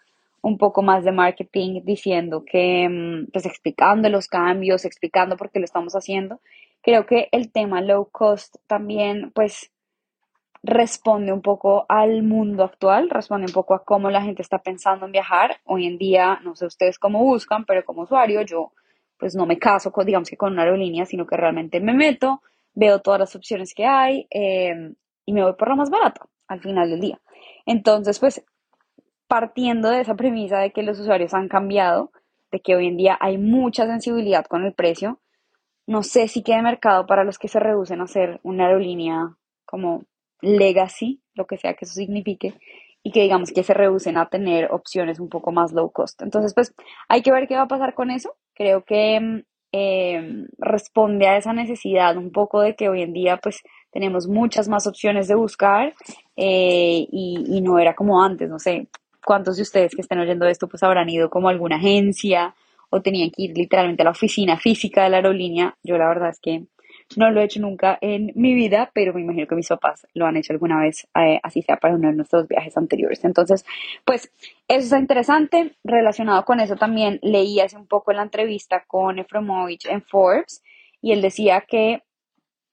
un 0.43 0.59
poco 0.59 0.83
más 0.83 1.05
de 1.05 1.13
marketing 1.13 1.83
diciendo 1.85 2.45
que, 2.45 2.89
mm, 2.89 3.31
pues 3.33 3.47
explicando 3.47 4.09
los 4.09 4.29
cambios, 4.29 4.85
explicando 4.85 5.37
por 5.37 5.51
qué 5.51 5.59
lo 5.59 5.65
estamos 5.65 5.95
haciendo 5.95 6.41
Creo 6.87 7.05
que 7.05 7.29
el 7.33 7.51
tema 7.51 7.81
low 7.81 8.09
cost 8.13 8.59
también, 8.69 9.33
pues, 9.35 9.73
responde 10.67 11.33
un 11.33 11.43
poco 11.43 11.87
al 11.89 12.23
mundo 12.25 12.65
actual, 12.65 13.09
responde 13.09 13.47
un 13.47 13.53
poco 13.53 13.75
a 13.75 13.85
cómo 13.85 14.11
la 14.11 14.23
gente 14.23 14.43
está 14.43 14.59
pensando 14.59 15.07
en 15.07 15.13
viajar. 15.13 15.61
Hoy 15.65 15.87
en 15.87 15.97
día, 15.97 16.41
no 16.43 16.57
sé 16.57 16.67
ustedes 16.67 16.99
cómo 16.99 17.21
buscan, 17.21 17.65
pero 17.65 17.85
como 17.85 18.03
usuario 18.03 18.43
yo 18.43 18.73
pues 19.17 19.35
no 19.35 19.47
me 19.47 19.59
caso 19.59 19.93
con, 19.93 20.05
digamos 20.05 20.29
que 20.29 20.37
con 20.37 20.53
una 20.53 20.63
aerolínea, 20.63 21.07
sino 21.07 21.27
que 21.27 21.37
realmente 21.37 21.81
me 21.81 21.95
meto, 21.95 22.43
veo 22.75 23.01
todas 23.01 23.21
las 23.21 23.35
opciones 23.35 23.73
que 23.75 23.87
hay 23.87 24.27
em, 24.29 24.95
y 25.25 25.33
me 25.33 25.43
voy 25.43 25.55
por 25.55 25.69
la 25.69 25.77
más 25.77 25.89
barata 25.89 26.27
al 26.49 26.61
final 26.61 26.91
del 26.91 27.01
día. 27.01 27.21
Entonces, 27.65 28.19
pues 28.19 28.45
partiendo 29.29 29.89
de 29.89 30.01
esa 30.01 30.17
premisa 30.17 30.59
de 30.59 30.73
que 30.73 30.83
los 30.83 30.99
usuarios 30.99 31.33
han 31.33 31.49
cambiado, 31.49 32.11
de 32.51 32.61
que 32.61 32.77
hoy 32.77 32.89
en 32.89 32.97
día 32.97 33.17
hay 33.21 33.39
mucha 33.39 33.87
sensibilidad 33.87 34.45
con 34.45 34.65
el 34.65 34.75
precio, 34.75 35.21
no 35.87 36.03
sé 36.03 36.29
si 36.29 36.43
quede 36.43 36.61
mercado 36.63 37.07
para 37.07 37.25
los 37.25 37.39
que 37.39 37.49
se 37.49 37.61
reducen 37.61 38.01
a 38.01 38.07
ser 38.07 38.41
una 38.43 38.67
aerolínea 38.67 39.37
como 39.65 40.05
legacy, 40.41 41.21
lo 41.35 41.47
que 41.47 41.57
sea 41.57 41.75
que 41.75 41.85
eso 41.85 41.95
signifique, 41.95 42.55
y 43.03 43.13
que 43.13 43.23
digamos 43.23 43.53
que 43.53 43.63
se 43.63 43.73
reducen 43.73 44.17
a 44.17 44.29
tener 44.29 44.69
opciones 44.73 45.21
un 45.21 45.29
poco 45.29 45.53
más 45.53 45.73
low 45.73 45.91
cost. 45.93 46.21
Entonces, 46.23 46.55
pues 46.55 46.75
hay 47.09 47.23
que 47.23 47.31
ver 47.31 47.47
qué 47.47 47.55
va 47.55 47.63
a 47.63 47.69
pasar 47.69 47.95
con 47.95 48.11
eso. 48.11 48.35
Creo 48.53 48.85
que 48.85 49.45
em, 49.73 50.47
responde 50.59 51.29
a 51.29 51.37
esa 51.37 51.53
necesidad 51.53 52.17
un 52.17 52.33
poco 52.33 52.61
de 52.61 52.75
que 52.75 52.89
hoy 52.89 53.03
en 53.03 53.13
día 53.13 53.37
pues 53.37 53.63
tenemos 53.93 54.27
muchas 54.27 54.69
más 54.69 54.87
opciones 54.87 55.29
de 55.29 55.37
buscar 55.37 55.95
eh, 56.37 57.07
y, 57.11 57.45
y 57.49 57.61
no 57.61 57.79
era 57.79 57.95
como 57.95 58.23
antes, 58.23 58.49
no 58.49 58.59
sé, 58.59 58.89
cuántos 59.25 59.57
de 59.57 59.63
ustedes 59.63 59.95
que 59.95 60.01
estén 60.01 60.19
oyendo 60.19 60.47
esto 60.47 60.69
pues 60.69 60.83
habrán 60.83 61.09
ido 61.09 61.31
como 61.31 61.49
a 61.49 61.53
alguna 61.53 61.77
agencia 61.77 62.55
o 62.91 63.03
tenían 63.03 63.31
que 63.31 63.43
ir 63.43 63.57
literalmente 63.57 64.03
a 64.03 64.07
la 64.07 64.11
oficina 64.13 64.57
física 64.57 65.05
de 65.05 65.11
la 65.11 65.17
aerolínea. 65.19 65.77
Yo 65.83 65.99
la 65.99 66.09
verdad 66.09 66.31
es 66.31 66.41
que 66.41 66.65
no 67.15 67.31
lo 67.31 67.41
he 67.41 67.45
hecho 67.45 67.61
nunca 67.61 67.99
en 68.01 68.33
mi 68.35 68.55
vida, 68.55 68.91
pero 68.93 69.15
me 69.15 69.21
imagino 69.21 69.47
que 69.47 69.55
mis 69.55 69.69
papás 69.69 70.07
lo 70.15 70.27
han 70.27 70.37
hecho 70.37 70.53
alguna 70.53 70.81
vez, 70.81 71.07
eh, 71.15 71.39
así 71.43 71.63
sea 71.63 71.77
para 71.77 71.95
uno 71.95 72.09
de 72.09 72.15
nuestros 72.15 72.49
viajes 72.49 72.77
anteriores. 72.77 73.25
Entonces, 73.25 73.65
pues 74.05 74.33
eso 74.67 74.85
está 74.85 74.99
interesante. 74.99 75.77
Relacionado 75.85 76.45
con 76.45 76.61
eso 76.61 76.77
también 76.77 77.21
leí 77.23 77.61
hace 77.61 77.77
un 77.77 77.87
poco 77.87 78.13
la 78.13 78.23
entrevista 78.23 78.85
con 78.87 79.19
Efromovich 79.19 79.87
en 79.87 80.03
Forbes 80.03 80.63
y 81.01 81.13
él 81.13 81.23
decía 81.23 81.65
que 81.67 82.03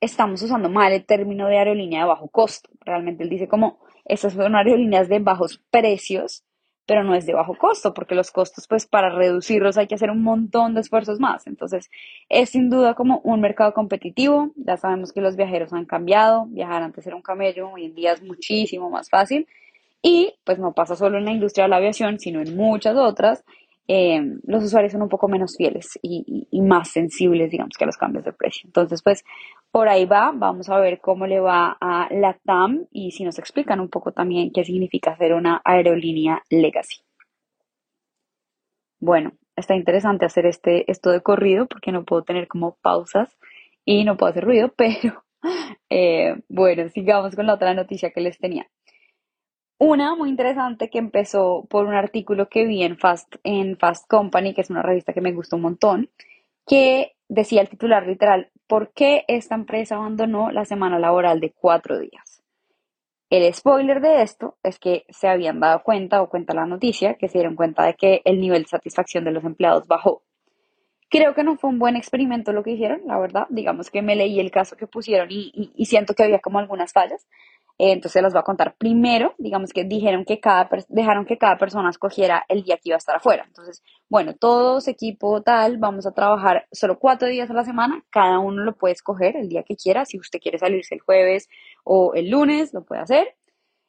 estamos 0.02 0.42
usando 0.42 0.70
mal 0.70 0.92
el 0.92 1.06
término 1.06 1.48
de 1.48 1.60
aerolínea 1.60 2.02
de 2.02 2.08
bajo 2.08 2.28
costo. 2.30 2.70
Realmente 2.82 3.24
él 3.24 3.30
dice 3.30 3.48
como 3.48 3.80
estas 4.06 4.34
son 4.34 4.56
aerolíneas 4.56 5.08
de 5.08 5.20
bajos 5.20 5.62
precios 5.70 6.44
pero 6.86 7.04
no 7.04 7.16
es 7.16 7.26
de 7.26 7.34
bajo 7.34 7.56
costo, 7.56 7.94
porque 7.94 8.16
los 8.16 8.32
costos, 8.32 8.68
pues 8.68 8.86
para 8.86 9.10
reducirlos 9.10 9.78
hay 9.78 9.88
que 9.88 9.96
hacer 9.96 10.12
un 10.12 10.22
montón 10.22 10.74
de 10.74 10.82
esfuerzos 10.82 11.20
más. 11.20 11.48
Entonces, 11.48 11.90
es 12.30 12.50
sin 12.50 12.70
duda 12.70 12.94
como 12.94 13.22
un 13.24 13.40
mercado 13.40 13.74
competitivo. 13.74 14.52
Ya 14.56 14.78
sabemos 14.78 15.14
que 15.14 15.22
los 15.22 15.36
viajeros 15.36 15.72
han 15.74 15.86
cambiado. 15.86 16.46
Viajar 16.48 16.84
antes 16.84 17.08
era 17.08 17.16
un 17.16 17.22
camello, 17.22 17.70
hoy 17.72 17.86
en 17.86 17.96
día 17.96 18.14
es 18.14 18.22
muchísimo 18.22 18.90
más 18.90 19.10
fácil. 19.10 19.48
Y 20.02 20.34
pues 20.44 20.60
no 20.60 20.74
pasa 20.74 20.98
solo 20.98 21.18
en 21.18 21.26
la 21.26 21.32
industria 21.32 21.64
de 21.64 21.70
la 21.70 21.78
aviación, 21.78 22.20
sino 22.20 22.42
en 22.42 22.56
muchas 22.58 22.98
otras. 22.98 23.46
Eh, 23.88 24.22
los 24.46 24.64
usuarios 24.64 24.94
son 24.94 25.02
un 25.02 25.10
poco 25.10 25.28
menos 25.28 25.56
fieles 25.58 26.00
y, 26.02 26.48
más 26.62 26.90
sensibles, 26.90 27.52
digamos, 27.52 27.76
que 27.78 27.84
a 27.84 27.88
los 27.88 27.98
cambios 27.98 28.24
de 28.24 28.34
precio. 28.34 28.68
Entonces, 28.68 29.02
pues 29.04 29.24
por 29.72 29.90
ahí 29.90 30.06
va, 30.06 30.32
vamos 30.34 30.70
a 30.70 30.80
ver 30.80 31.02
cómo 31.02 31.28
le 31.28 31.40
va 31.40 31.78
a 31.82 32.08
la 32.12 32.38
TAM 32.46 32.86
y 32.92 33.12
si 33.12 33.24
nos 33.26 33.40
explican 33.40 33.80
un 33.80 33.90
poco 33.90 34.12
también 34.14 34.52
qué 34.54 34.64
significa 34.64 35.18
ser 35.18 35.34
una 35.34 35.62
aerolínea 35.66 36.44
legacy. 36.50 37.02
Bueno, 39.00 39.34
está 39.56 39.76
interesante 39.76 40.26
hacer 40.26 40.46
este, 40.46 40.90
esto 40.90 41.12
de 41.12 41.22
corrido 41.22 41.68
porque 41.68 41.92
no 41.92 42.06
puedo 42.06 42.24
tener 42.24 42.48
como 42.48 42.78
pausas 42.82 43.38
y 43.86 44.06
no 44.06 44.16
puedo 44.16 44.32
hacer 44.32 44.46
ruido, 44.46 44.74
pero 44.78 45.24
eh, 45.90 46.36
bueno, 46.48 46.88
sigamos 46.90 47.36
con 47.36 47.48
la 47.48 47.56
otra 47.56 47.74
noticia 47.74 48.12
que 48.12 48.22
les 48.22 48.38
tenía. 48.38 48.68
Una 49.86 50.16
muy 50.16 50.30
interesante 50.30 50.90
que 50.90 50.98
empezó 50.98 51.66
por 51.70 51.88
un 51.88 51.94
artículo 51.94 52.48
que 52.48 52.64
vi 52.66 52.84
en 52.84 52.98
Fast, 52.98 53.36
en 53.44 53.78
Fast 53.78 54.08
Company, 54.08 54.54
que 54.54 54.62
es 54.62 54.70
una 54.70 54.82
revista 54.82 55.12
que 55.12 55.20
me 55.20 55.34
gustó 55.34 55.58
un 55.58 55.64
montón, 55.64 56.10
que 56.66 57.18
decía 57.28 57.60
el 57.60 57.68
titular 57.68 58.08
literal, 58.08 58.50
¿por 58.66 58.94
qué 58.94 59.26
esta 59.28 59.56
empresa 59.56 59.96
abandonó 59.96 60.52
la 60.52 60.64
semana 60.64 61.00
laboral 61.00 61.42
de 61.42 61.52
cuatro 61.52 62.00
días? 62.00 62.42
El 63.30 63.54
spoiler 63.54 64.00
de 64.00 64.22
esto 64.22 64.56
es 64.64 64.80
que 64.80 65.04
se 65.10 65.28
habían 65.28 65.60
dado 65.60 65.84
cuenta, 65.84 66.22
o 66.22 66.30
cuenta 66.30 66.54
la 66.54 66.66
noticia, 66.66 67.16
que 67.16 67.28
se 67.28 67.40
dieron 67.40 67.58
cuenta 67.58 67.86
de 67.86 67.96
que 67.96 68.22
el 68.24 68.40
nivel 68.40 68.64
de 68.64 68.70
satisfacción 68.70 69.26
de 69.26 69.32
los 69.32 69.44
empleados 69.44 69.86
bajó. 69.86 70.24
Creo 71.14 71.36
que 71.36 71.44
no 71.44 71.58
fue 71.58 71.70
un 71.70 71.78
buen 71.78 71.96
experimento 71.96 72.54
lo 72.54 72.64
que 72.64 72.72
hicieron, 72.72 73.02
la 73.06 73.20
verdad. 73.20 73.46
Digamos 73.50 73.92
que 73.92 74.02
me 74.02 74.16
leí 74.16 74.40
el 74.40 74.50
caso 74.50 74.76
que 74.76 74.88
pusieron 74.88 75.28
y, 75.30 75.86
siento 75.86 76.16
que 76.16 76.24
había 76.24 76.40
como 76.40 76.58
algunas 76.58 76.92
fallas. 76.92 77.28
Eh, 77.80 77.92
entonces 77.92 78.22
las 78.22 78.34
voy 78.34 78.40
a 78.40 78.44
contar. 78.44 78.76
Primero, 78.78 79.34
digamos 79.38 79.72
que 79.74 79.84
dijeron 79.84 80.26
que 80.26 80.40
cada, 80.40 80.70
dejaron 80.90 81.26
que 81.26 81.38
cada 81.38 81.58
persona 81.58 81.90
escogiera 81.90 82.46
el 82.48 82.64
día 82.64 82.78
que 82.78 82.90
iba 82.90 82.96
a 82.96 82.98
estar 82.98 83.16
afuera. 83.16 83.44
Entonces, 83.48 83.84
bueno, 84.10 84.36
todos, 84.36 84.88
equipo 84.88 85.42
tal, 85.42 85.78
vamos 85.78 86.06
a 86.06 86.12
trabajar 86.12 86.68
solo 86.72 87.00
cuatro 87.00 87.28
días 87.28 87.50
a 87.50 87.54
la 87.54 87.64
semana. 87.64 88.04
Cada 88.10 88.40
uno 88.40 88.64
lo 88.64 88.76
puede 88.76 88.94
escoger 88.94 89.36
el 89.38 89.50
día 89.50 89.64
que 89.64 89.76
quiera. 89.76 90.06
Si 90.06 90.20
usted 90.20 90.40
quiere 90.40 90.60
salirse 90.60 90.96
el 90.96 91.02
jueves 91.02 91.50
o 91.84 92.14
el 92.14 92.30
lunes, 92.30 92.74
lo 92.74 92.84
puede 92.84 93.02
hacer. 93.02 93.36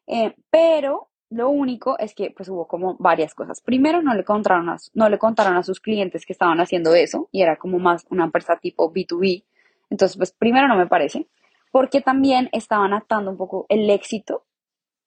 Eh, 0.06 0.34
pero 0.50 1.10
lo 1.30 1.48
único 1.50 1.98
es 1.98 2.14
que 2.14 2.30
pues 2.30 2.48
hubo 2.48 2.66
como 2.66 2.96
varias 2.98 3.34
cosas. 3.34 3.60
Primero 3.60 4.02
no 4.02 4.14
le 4.14 4.24
contaron 4.24 4.68
a, 4.68 4.76
no 4.94 5.08
le 5.08 5.18
contaron 5.18 5.56
a 5.56 5.62
sus 5.62 5.80
clientes 5.80 6.24
que 6.24 6.32
estaban 6.32 6.60
haciendo 6.60 6.94
eso 6.94 7.28
y 7.32 7.42
era 7.42 7.56
como 7.56 7.78
más 7.78 8.06
una 8.10 8.24
empresa 8.24 8.56
tipo 8.58 8.92
B2B. 8.92 9.44
Entonces 9.90 10.16
pues 10.16 10.32
primero 10.32 10.68
no 10.68 10.76
me 10.76 10.86
parece, 10.86 11.26
porque 11.74 12.00
también 12.00 12.50
estaban 12.52 12.92
atando 12.92 13.32
un 13.32 13.36
poco 13.36 13.66
el 13.68 13.90
éxito 13.90 14.44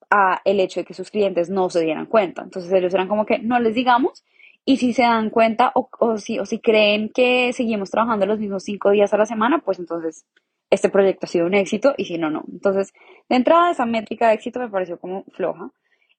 a 0.09 0.41
el 0.43 0.59
hecho 0.59 0.81
de 0.81 0.85
que 0.85 0.93
sus 0.93 1.11
clientes 1.11 1.49
no 1.49 1.69
se 1.69 1.79
dieran 1.79 2.07
cuenta. 2.07 2.41
Entonces 2.41 2.69
ellos 2.73 2.93
eran 2.93 3.07
como 3.07 3.25
que 3.25 3.39
no 3.39 3.57
les 3.57 3.73
digamos 3.73 4.25
y 4.65 4.75
si 4.75 4.91
se 4.91 5.03
dan 5.03 5.29
cuenta 5.29 5.71
o, 5.75 5.87
o, 5.97 6.17
si, 6.17 6.39
o 6.39 6.45
si 6.45 6.59
creen 6.59 7.09
que 7.15 7.53
seguimos 7.53 7.89
trabajando 7.89 8.25
los 8.25 8.37
mismos 8.37 8.65
cinco 8.65 8.91
días 8.91 9.13
a 9.13 9.17
la 9.17 9.25
semana, 9.25 9.59
pues 9.59 9.79
entonces 9.79 10.25
este 10.69 10.89
proyecto 10.89 11.25
ha 11.25 11.29
sido 11.29 11.45
un 11.45 11.53
éxito 11.53 11.93
y 11.95 12.03
si 12.03 12.17
no, 12.17 12.29
no. 12.29 12.43
Entonces, 12.51 12.93
de 13.29 13.37
entrada, 13.37 13.71
esa 13.71 13.85
métrica 13.85 14.27
de 14.27 14.33
éxito 14.33 14.59
me 14.59 14.67
pareció 14.67 14.99
como 14.99 15.23
floja. 15.31 15.71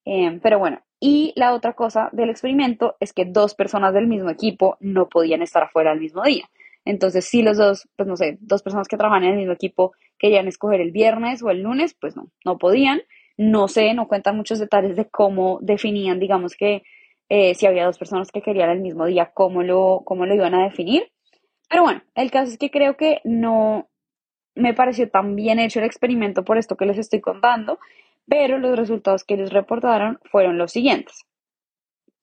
Em, 0.07 0.41
pero 0.41 0.59
bueno, 0.59 0.81
y 0.99 1.35
la 1.37 1.53
otra 1.53 1.75
cosa 1.75 2.09
del 2.13 2.31
experimento 2.31 2.97
es 3.01 3.13
que 3.13 3.27
dos 3.27 3.55
personas 3.55 3.93
del 3.93 4.07
mismo 4.07 4.31
equipo 4.31 4.79
no 4.81 5.11
podían 5.11 5.43
estar 5.43 5.65
afuera 5.65 5.91
al 5.91 6.01
mismo 6.01 6.23
día. 6.23 6.49
Entonces, 6.87 7.27
si 7.27 7.43
los 7.43 7.59
dos, 7.59 7.87
pues 7.97 8.09
no 8.09 8.17
sé, 8.17 8.39
dos 8.41 8.63
personas 8.63 8.89
que 8.89 8.97
trabajan 8.97 9.25
en 9.25 9.33
el 9.33 9.37
mismo 9.37 9.53
equipo 9.53 9.93
querían 10.19 10.49
escoger 10.49 10.81
el 10.81 10.93
viernes 10.93 11.43
o 11.43 11.51
el 11.51 11.63
lunes, 11.63 11.95
pues 11.99 12.17
no, 12.17 12.31
no 12.45 12.59
podían. 12.59 13.03
No 13.37 13.69
sé, 13.69 13.95
no 13.95 14.09
cuentan 14.09 14.37
muchos 14.37 14.59
detalles 14.59 14.97
de 14.97 15.09
cómo 15.09 15.59
definían, 15.63 16.19
digamos 16.19 16.57
que 16.57 16.83
eh, 17.29 17.55
si 17.55 17.67
había 17.67 17.85
dos 17.87 17.99
personas 17.99 18.33
que 18.33 18.43
querían 18.43 18.71
el 18.71 18.81
mismo 18.81 19.07
día, 19.07 19.31
cómo 19.33 19.63
lo, 19.63 20.03
cómo 20.05 20.27
lo 20.27 20.35
iban 20.35 20.55
a 20.55 20.65
definir. 20.65 21.13
Pero 21.69 21.83
bueno, 21.83 22.03
el 22.15 22.31
caso 22.31 22.51
es 22.51 22.59
que 22.59 22.71
creo 22.71 22.97
que 22.97 23.21
no 23.25 23.89
me 24.55 24.75
pareció 24.75 25.09
tan 25.09 25.37
bien 25.37 25.61
hecho 25.61 25.79
el 25.79 25.87
experimento 25.87 26.45
por 26.45 26.59
esto 26.59 26.77
que 26.77 26.87
les 26.87 26.99
estoy 26.99 27.21
contando 27.21 27.79
pero 28.29 28.59
los 28.59 28.77
resultados 28.77 29.25
que 29.25 29.35
ellos 29.35 29.53
reportaron 29.53 30.21
fueron 30.31 30.59
los 30.59 30.73
siguientes. 30.73 31.25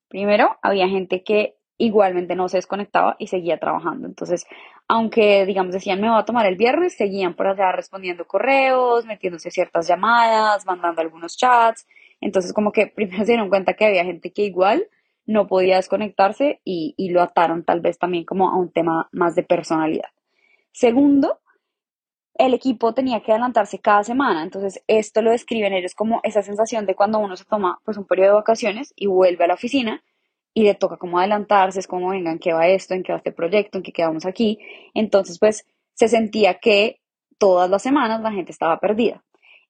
Primero, 0.07 0.57
había 0.61 0.87
gente 0.87 1.23
que 1.23 1.54
igualmente 1.77 2.35
no 2.35 2.47
se 2.47 2.57
desconectaba 2.57 3.15
y 3.19 3.27
seguía 3.27 3.59
trabajando. 3.59 4.07
Entonces, 4.07 4.45
aunque, 4.87 5.45
digamos, 5.45 5.73
decían, 5.73 5.99
me 6.01 6.09
voy 6.09 6.19
a 6.19 6.25
tomar 6.25 6.45
el 6.45 6.55
viernes, 6.55 6.95
seguían 6.95 7.35
por 7.35 7.47
allá 7.47 7.71
respondiendo 7.71 8.25
correos, 8.25 9.05
metiéndose 9.05 9.51
ciertas 9.51 9.87
llamadas, 9.87 10.65
mandando 10.65 11.01
algunos 11.01 11.37
chats. 11.37 11.87
Entonces, 12.21 12.53
como 12.53 12.71
que 12.71 12.87
primero 12.95 13.25
se 13.25 13.31
dieron 13.31 13.49
cuenta 13.49 13.73
que 13.73 13.85
había 13.85 14.05
gente 14.05 14.31
que 14.31 14.43
igual 14.43 14.87
no 15.25 15.47
podía 15.47 15.77
desconectarse 15.77 16.61
y, 16.63 16.93
y 16.97 17.09
lo 17.09 17.21
ataron 17.21 17.63
tal 17.63 17.81
vez 17.81 17.97
también 17.97 18.25
como 18.25 18.49
a 18.49 18.57
un 18.57 18.71
tema 18.71 19.09
más 19.11 19.35
de 19.35 19.43
personalidad. 19.43 20.09
Segundo, 20.71 21.39
el 22.35 22.53
equipo 22.53 22.93
tenía 22.93 23.21
que 23.21 23.31
adelantarse 23.31 23.79
cada 23.79 24.03
semana. 24.03 24.43
Entonces, 24.43 24.83
esto 24.87 25.21
lo 25.21 25.31
describen 25.31 25.73
ellos 25.73 25.95
como 25.95 26.19
esa 26.23 26.41
sensación 26.41 26.85
de 26.85 26.95
cuando 26.95 27.19
uno 27.19 27.35
se 27.35 27.45
toma 27.45 27.79
pues 27.83 27.97
un 27.97 28.05
periodo 28.05 28.29
de 28.29 28.35
vacaciones 28.35 28.93
y 28.95 29.07
vuelve 29.07 29.45
a 29.45 29.47
la 29.47 29.53
oficina 29.55 30.03
y 30.57 30.63
le 30.63 30.73
toca 30.73 30.95
como 30.95 31.19
adelantarse, 31.19 31.79
es 31.79 31.85
como, 31.85 32.09
venga, 32.09 32.31
¿en 32.31 32.39
qué 32.39 32.53
va 32.53 32.67
esto? 32.67 32.93
¿En 32.93 33.03
qué 33.03 33.11
va 33.11 33.17
este 33.17 33.33
proyecto? 33.33 33.77
¿En 33.77 33.83
qué 33.83 33.91
quedamos 33.91 34.25
aquí? 34.25 34.57
Entonces, 34.93 35.37
pues 35.37 35.67
se 35.93 36.07
sentía 36.07 36.55
que 36.55 37.01
todas 37.37 37.69
las 37.69 37.83
semanas 37.83 38.21
la 38.21 38.31
gente 38.31 38.53
estaba 38.53 38.79
perdida. 38.79 39.21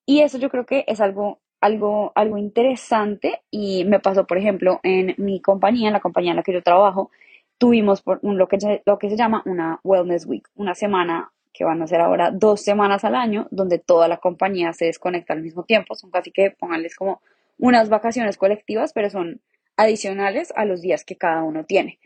Y 0.05 0.21
eso 0.21 0.37
yo 0.37 0.47
creo 0.51 0.67
que 0.67 0.85
es 0.87 1.01
algo, 1.01 1.39
algo, 1.59 2.11
algo 2.13 2.37
interesante 2.37 3.41
y 3.49 3.83
me 3.85 3.99
pasó, 3.99 4.27
por 4.27 4.37
ejemplo, 4.37 4.79
en 4.83 5.15
mi 5.17 5.41
compañía, 5.41 5.87
en 5.87 5.93
la 5.93 6.01
compañía 6.01 6.31
en 6.31 6.37
la 6.37 6.43
que 6.43 6.53
yo 6.53 6.61
trabajo, 6.61 7.09
tuvimos 7.57 8.03
por 8.03 8.19
un, 8.21 8.37
lo, 8.37 8.47
que, 8.47 8.83
lo 8.85 8.99
que 8.99 9.09
se 9.09 9.17
llama 9.17 9.41
una 9.47 9.79
Wellness 9.83 10.27
Week, 10.27 10.47
una 10.53 10.75
semana 10.75 11.31
que 11.51 11.63
van 11.63 11.81
a 11.81 11.87
ser 11.87 12.01
ahora 12.01 12.29
dos 12.29 12.61
semanas 12.61 13.03
al 13.05 13.15
año, 13.15 13.47
donde 13.49 13.79
toda 13.79 14.07
la 14.07 14.17
compañía 14.17 14.71
se 14.73 14.85
desconecta 14.85 15.33
al 15.33 15.41
mismo 15.41 15.63
tiempo. 15.63 15.95
Son 15.95 16.11
casi 16.11 16.29
que 16.29 16.51
pónganles 16.51 16.95
como 16.95 17.21
unas 17.57 17.89
vacaciones 17.89 18.37
colectivas, 18.37 18.93
pero 18.93 19.09
son 19.09 19.41
adicionales 19.77 20.53
a 20.55 20.65
los 20.65 20.82
días 20.82 21.03
que 21.03 21.15
cada 21.15 21.44
uno 21.44 21.65
tiene. 21.65 22.00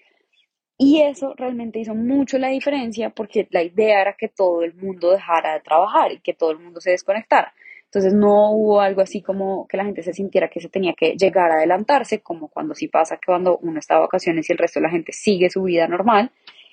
Y 0.78 1.02
eso 1.02 1.34
realmente 1.36 1.80
hizo 1.80 1.94
mucho 1.94 2.38
la 2.38 2.48
diferencia 2.48 3.10
porque 3.10 3.48
la 3.52 3.64
idea 3.64 4.02
era 4.02 4.14
que 4.14 4.30
todo 4.30 4.64
el 4.64 4.74
mundo 4.76 5.12
dejara 5.12 5.54
de 5.54 5.60
trabajar 5.60 6.14
y 6.14 6.20
que 6.22 6.34
todo 6.34 6.52
el 6.52 6.60
mundo 6.60 6.80
se 6.80 6.92
desconectara. 6.92 7.54
Entonces 7.86 8.14
no 8.14 8.52
hubo 8.52 8.82
algo 8.82 9.02
así 9.02 9.22
como 9.22 9.68
que 9.68 9.76
la 9.76 9.84
gente 9.84 10.04
se 10.04 10.14
sintiera 10.14 10.48
que 10.48 10.62
se 10.62 10.70
tenía 10.70 10.94
que 10.94 11.16
llegar 11.18 11.52
a 11.52 11.56
adelantarse, 11.56 12.22
como 12.22 12.48
cuando 12.48 12.76
sí 12.76 12.88
pasa 12.88 13.18
que 13.18 13.26
cuando 13.26 13.58
uno 13.58 13.80
está 13.80 13.96
de 13.96 14.02
vacaciones 14.02 14.48
y 14.50 14.54
el 14.54 14.60
resto 14.60 14.80
de 14.80 14.84
la 14.86 14.92
gente 14.92 15.12
sigue 15.12 15.50
su 15.50 15.64
vida 15.64 15.88
normal. 15.88 16.32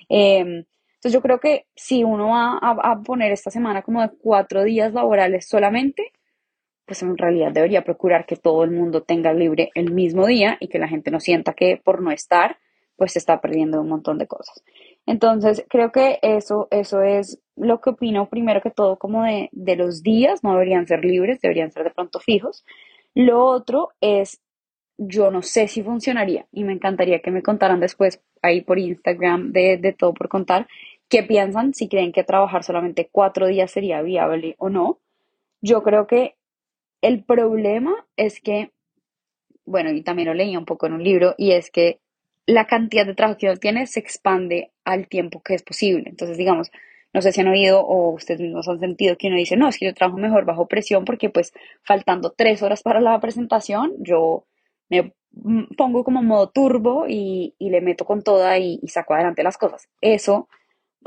Eh, 0.09 0.63
entonces 0.97 1.13
yo 1.13 1.21
creo 1.21 1.39
que 1.39 1.65
si 1.75 2.03
uno 2.03 2.29
va 2.29 2.59
a, 2.61 3.01
poner 3.03 3.31
esta 3.31 3.51
semana 3.51 3.83
como 3.83 4.01
de 4.01 4.09
cuatro 4.21 4.63
días 4.63 4.93
laborales 4.93 5.47
solamente, 5.47 6.11
pues 6.87 7.03
en 7.03 7.17
realidad 7.17 7.51
debería 7.51 7.83
procurar 7.83 8.25
que 8.25 8.37
todo 8.37 8.63
el 8.63 8.71
mundo 8.71 9.03
tenga 9.03 9.33
libre 9.33 9.69
el 9.75 9.91
mismo 9.91 10.25
día 10.25 10.57
y 10.61 10.69
que 10.69 10.79
la 10.79 10.87
gente 10.87 11.11
no 11.11 11.19
sienta 11.19 11.53
que 11.53 11.79
por 11.83 12.01
no 12.01 12.11
estar, 12.11 12.57
pues 12.95 13.11
se 13.11 13.19
está 13.19 13.41
perdiendo 13.41 13.81
un 13.81 13.89
montón 13.89 14.17
de 14.17 14.25
cosas. 14.25 14.63
Entonces, 15.05 15.65
creo 15.69 15.91
que 15.91 16.17
eso, 16.21 16.69
eso 16.71 17.01
es 17.01 17.39
lo 17.57 17.81
que 17.81 17.91
opino 17.91 18.29
primero 18.29 18.61
que 18.61 18.71
todo 18.71 18.97
como 18.97 19.23
de, 19.23 19.49
de 19.51 19.75
los 19.75 20.01
días, 20.01 20.43
no 20.43 20.53
deberían 20.53 20.87
ser 20.87 21.03
libres, 21.03 21.41
deberían 21.41 21.71
ser 21.71 21.83
de 21.83 21.91
pronto 21.91 22.19
fijos. 22.19 22.65
Lo 23.13 23.43
otro 23.43 23.89
es, 23.99 24.39
yo 24.97 25.29
no 25.29 25.41
sé 25.41 25.67
si 25.67 25.83
funcionaría 25.83 26.47
y 26.53 26.63
me 26.63 26.73
encantaría 26.73 27.19
que 27.19 27.31
me 27.31 27.43
contaran 27.43 27.81
después 27.81 28.21
ahí 28.41 28.61
por 28.61 28.79
Instagram 28.79 29.51
de, 29.51 29.77
de 29.77 29.91
todo 29.91 30.13
por 30.13 30.29
contar, 30.29 30.67
qué 31.09 31.21
piensan, 31.21 31.73
si 31.73 31.89
creen 31.89 32.13
que 32.13 32.23
trabajar 32.23 32.63
solamente 32.63 33.09
cuatro 33.11 33.47
días 33.47 33.71
sería 33.71 34.01
viable 34.01 34.55
o 34.57 34.69
no. 34.69 34.99
Yo 35.61 35.83
creo 35.83 36.07
que 36.07 36.36
el 37.01 37.23
problema 37.23 37.93
es 38.15 38.41
que, 38.41 38.71
bueno, 39.65 39.91
y 39.91 40.01
también 40.01 40.27
lo 40.27 40.33
leía 40.33 40.59
un 40.59 40.65
poco 40.65 40.87
en 40.87 40.93
un 40.93 41.03
libro, 41.03 41.35
y 41.37 41.51
es 41.51 41.71
que 41.71 41.99
la 42.45 42.65
cantidad 42.65 43.05
de 43.05 43.13
trabajo 43.13 43.37
que 43.37 43.47
uno 43.47 43.57
tiene 43.57 43.85
se 43.87 43.99
expande 43.99 44.71
al 44.85 45.07
tiempo 45.07 45.41
que 45.43 45.53
es 45.53 45.63
posible. 45.63 46.09
Entonces, 46.09 46.37
digamos, 46.37 46.71
no 47.13 47.21
sé 47.21 47.31
si 47.31 47.41
han 47.41 47.47
oído 47.47 47.81
o 47.81 48.11
ustedes 48.11 48.39
mismos 48.39 48.67
han 48.67 48.79
sentido 48.79 49.17
que 49.17 49.27
uno 49.27 49.37
dice, 49.37 49.57
no, 49.57 49.67
es 49.67 49.77
que 49.77 49.85
yo 49.85 49.93
trabajo 49.93 50.17
mejor 50.17 50.45
bajo 50.45 50.67
presión 50.67 51.03
porque 51.03 51.29
pues 51.29 51.51
faltando 51.83 52.31
tres 52.35 52.61
horas 52.63 52.83
para 52.83 53.01
la 53.01 53.19
presentación, 53.19 53.93
yo 53.99 54.45
me 54.89 55.13
pongo 55.77 56.03
como 56.03 56.23
modo 56.23 56.49
turbo 56.49 57.05
y, 57.07 57.53
le 57.59 57.81
meto 57.81 58.05
con 58.05 58.21
toda 58.23 58.57
y, 58.57 58.79
y, 58.81 58.87
saco 58.87 59.13
adelante 59.13 59.43
las 59.43 59.57
cosas. 59.57 59.89
Eso 60.01 60.47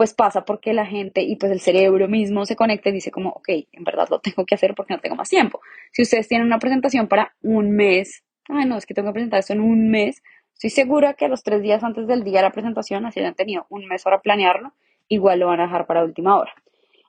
pues 0.00 0.14
pasa 0.14 0.47
porque 0.47 0.73
la 0.73 0.87
gente 0.87 1.21
y 1.21 1.37
pues 1.37 1.52
el 1.52 1.61
cerebro 1.61 2.09
mismo 2.09 2.47
se 2.47 2.57
conecta 2.57 2.88
y 2.88 2.92
dice 2.92 3.11
como, 3.11 3.33
ok, 3.33 3.50
en 3.71 3.85
verdad 3.85 4.09
lo 4.09 4.19
tengo 4.19 4.47
que 4.47 4.54
hacer 4.54 4.75
porque 4.75 4.95
no 4.95 5.00
tengo 5.00 5.14
más 5.14 5.28
tiempo. 5.28 5.61
Si 5.92 6.00
ustedes 6.00 6.26
tienen 6.26 6.47
una 6.47 6.59
presentación 6.59 7.07
para 7.07 7.35
un 7.42 7.73
mes, 7.73 8.25
ay 8.49 8.64
no, 8.64 8.78
es 8.78 8.87
que 8.87 8.95
tengo 8.95 9.11
que 9.11 9.12
presentar 9.12 9.40
eso 9.40 9.52
en 9.52 9.61
un 9.61 9.90
mes, 9.90 10.23
estoy 10.54 10.71
segura 10.71 11.12
que 11.12 11.26
a 11.26 11.28
los 11.28 11.42
tres 11.42 11.61
días 11.61 11.85
antes 11.85 12.07
del 12.07 12.25
día 12.25 12.38
de 12.38 12.45
la 12.45 12.50
presentación, 12.50 13.04
así 13.04 13.21
hayan 13.21 13.35
tenido 13.35 13.66
un 13.69 13.88
mes 13.88 14.02
para 14.02 14.23
planearlo, 14.23 14.73
igual 15.09 15.40
lo 15.40 15.49
van 15.49 15.61
a 15.61 15.64
dejar 15.64 15.87
para 15.87 16.02
última 16.02 16.38
hora. 16.38 16.54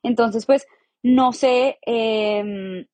Entonces, 0.03 0.45
pues, 0.45 0.67
no 1.01 1.31
sé 1.31 1.79
eh, 1.86 2.86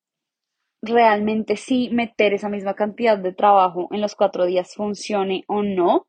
realmente 0.80 1.56
si 1.56 1.90
meter 1.90 2.34
esa 2.34 2.48
misma 2.48 2.74
cantidad 2.74 3.18
de 3.18 3.32
trabajo 3.32 3.88
en 3.90 4.00
los 4.00 4.14
cuatro 4.14 4.46
días 4.46 4.76
funcione 4.76 5.42
o 5.48 5.64
no. 5.64 6.06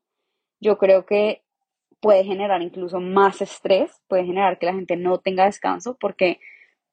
Yo 0.60 0.78
creo 0.78 1.06
que 1.06 1.42
puede 2.00 2.24
generar 2.24 2.62
incluso 2.62 3.00
más 3.00 3.42
estrés, 3.42 3.90
puede 4.08 4.24
generar 4.24 4.58
que 4.58 4.66
la 4.66 4.74
gente 4.74 4.96
no 4.96 5.18
tenga 5.18 5.44
descanso, 5.44 5.96
porque 6.00 6.40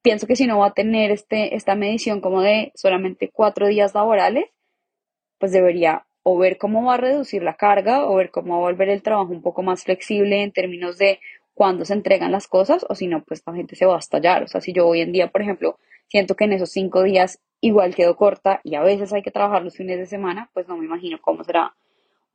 pienso 0.02 0.28
que 0.28 0.36
si 0.36 0.48
no 0.48 0.60
va 0.60 0.68
a 0.68 0.74
tener 0.74 1.12
este, 1.12 1.56
esta 1.56 1.76
medición 1.76 2.22
como 2.22 2.42
de 2.42 2.72
solamente 2.76 3.30
cuatro 3.32 3.68
días 3.68 3.94
laborales, 3.94 4.46
pues 5.40 5.52
debería 5.52 6.06
o 6.24 6.38
ver 6.38 6.58
cómo 6.58 6.84
va 6.84 6.96
a 6.96 6.98
reducir 6.98 7.42
la 7.42 7.56
carga 7.56 8.06
o 8.06 8.16
ver 8.16 8.32
cómo 8.32 8.56
va 8.56 8.68
a 8.68 8.72
volver 8.72 8.90
el 8.90 9.02
trabajo 9.02 9.32
un 9.32 9.42
poco 9.42 9.64
más 9.64 9.84
flexible 9.84 10.44
en 10.44 10.52
términos 10.52 10.98
de 10.98 11.20
cuándo 11.54 11.86
se 11.86 11.94
entregan 11.94 12.32
las 12.32 12.48
cosas 12.48 12.86
o 12.90 12.96
si 12.96 13.08
no, 13.08 13.24
pues 13.24 13.42
la 13.46 13.54
gente 13.54 13.76
se 13.76 13.86
va 13.86 13.96
a 13.96 14.00
estallar. 14.00 14.44
O 14.44 14.48
sea, 14.48 14.62
si 14.62 14.74
yo 14.74 14.88
hoy 14.88 15.02
en 15.02 15.14
día, 15.14 15.32
por 15.32 15.42
ejemplo, 15.42 15.80
siento 16.08 16.36
que 16.36 16.44
en 16.44 16.54
esos 16.54 16.72
cinco 16.72 17.04
días 17.04 17.40
igual 17.62 17.96
quedó 17.96 18.16
corta 18.16 18.62
y 18.64 18.76
a 18.76 18.82
veces 18.82 19.14
hay 19.14 19.22
que 19.22 19.32
trabajar 19.32 19.64
los 19.64 19.76
fines 19.76 19.98
de 19.98 20.06
semana, 20.06 20.50
pues 20.54 20.68
no 20.68 20.78
me 20.78 20.86
imagino 20.86 21.18
cómo 21.22 21.44
será 21.44 21.76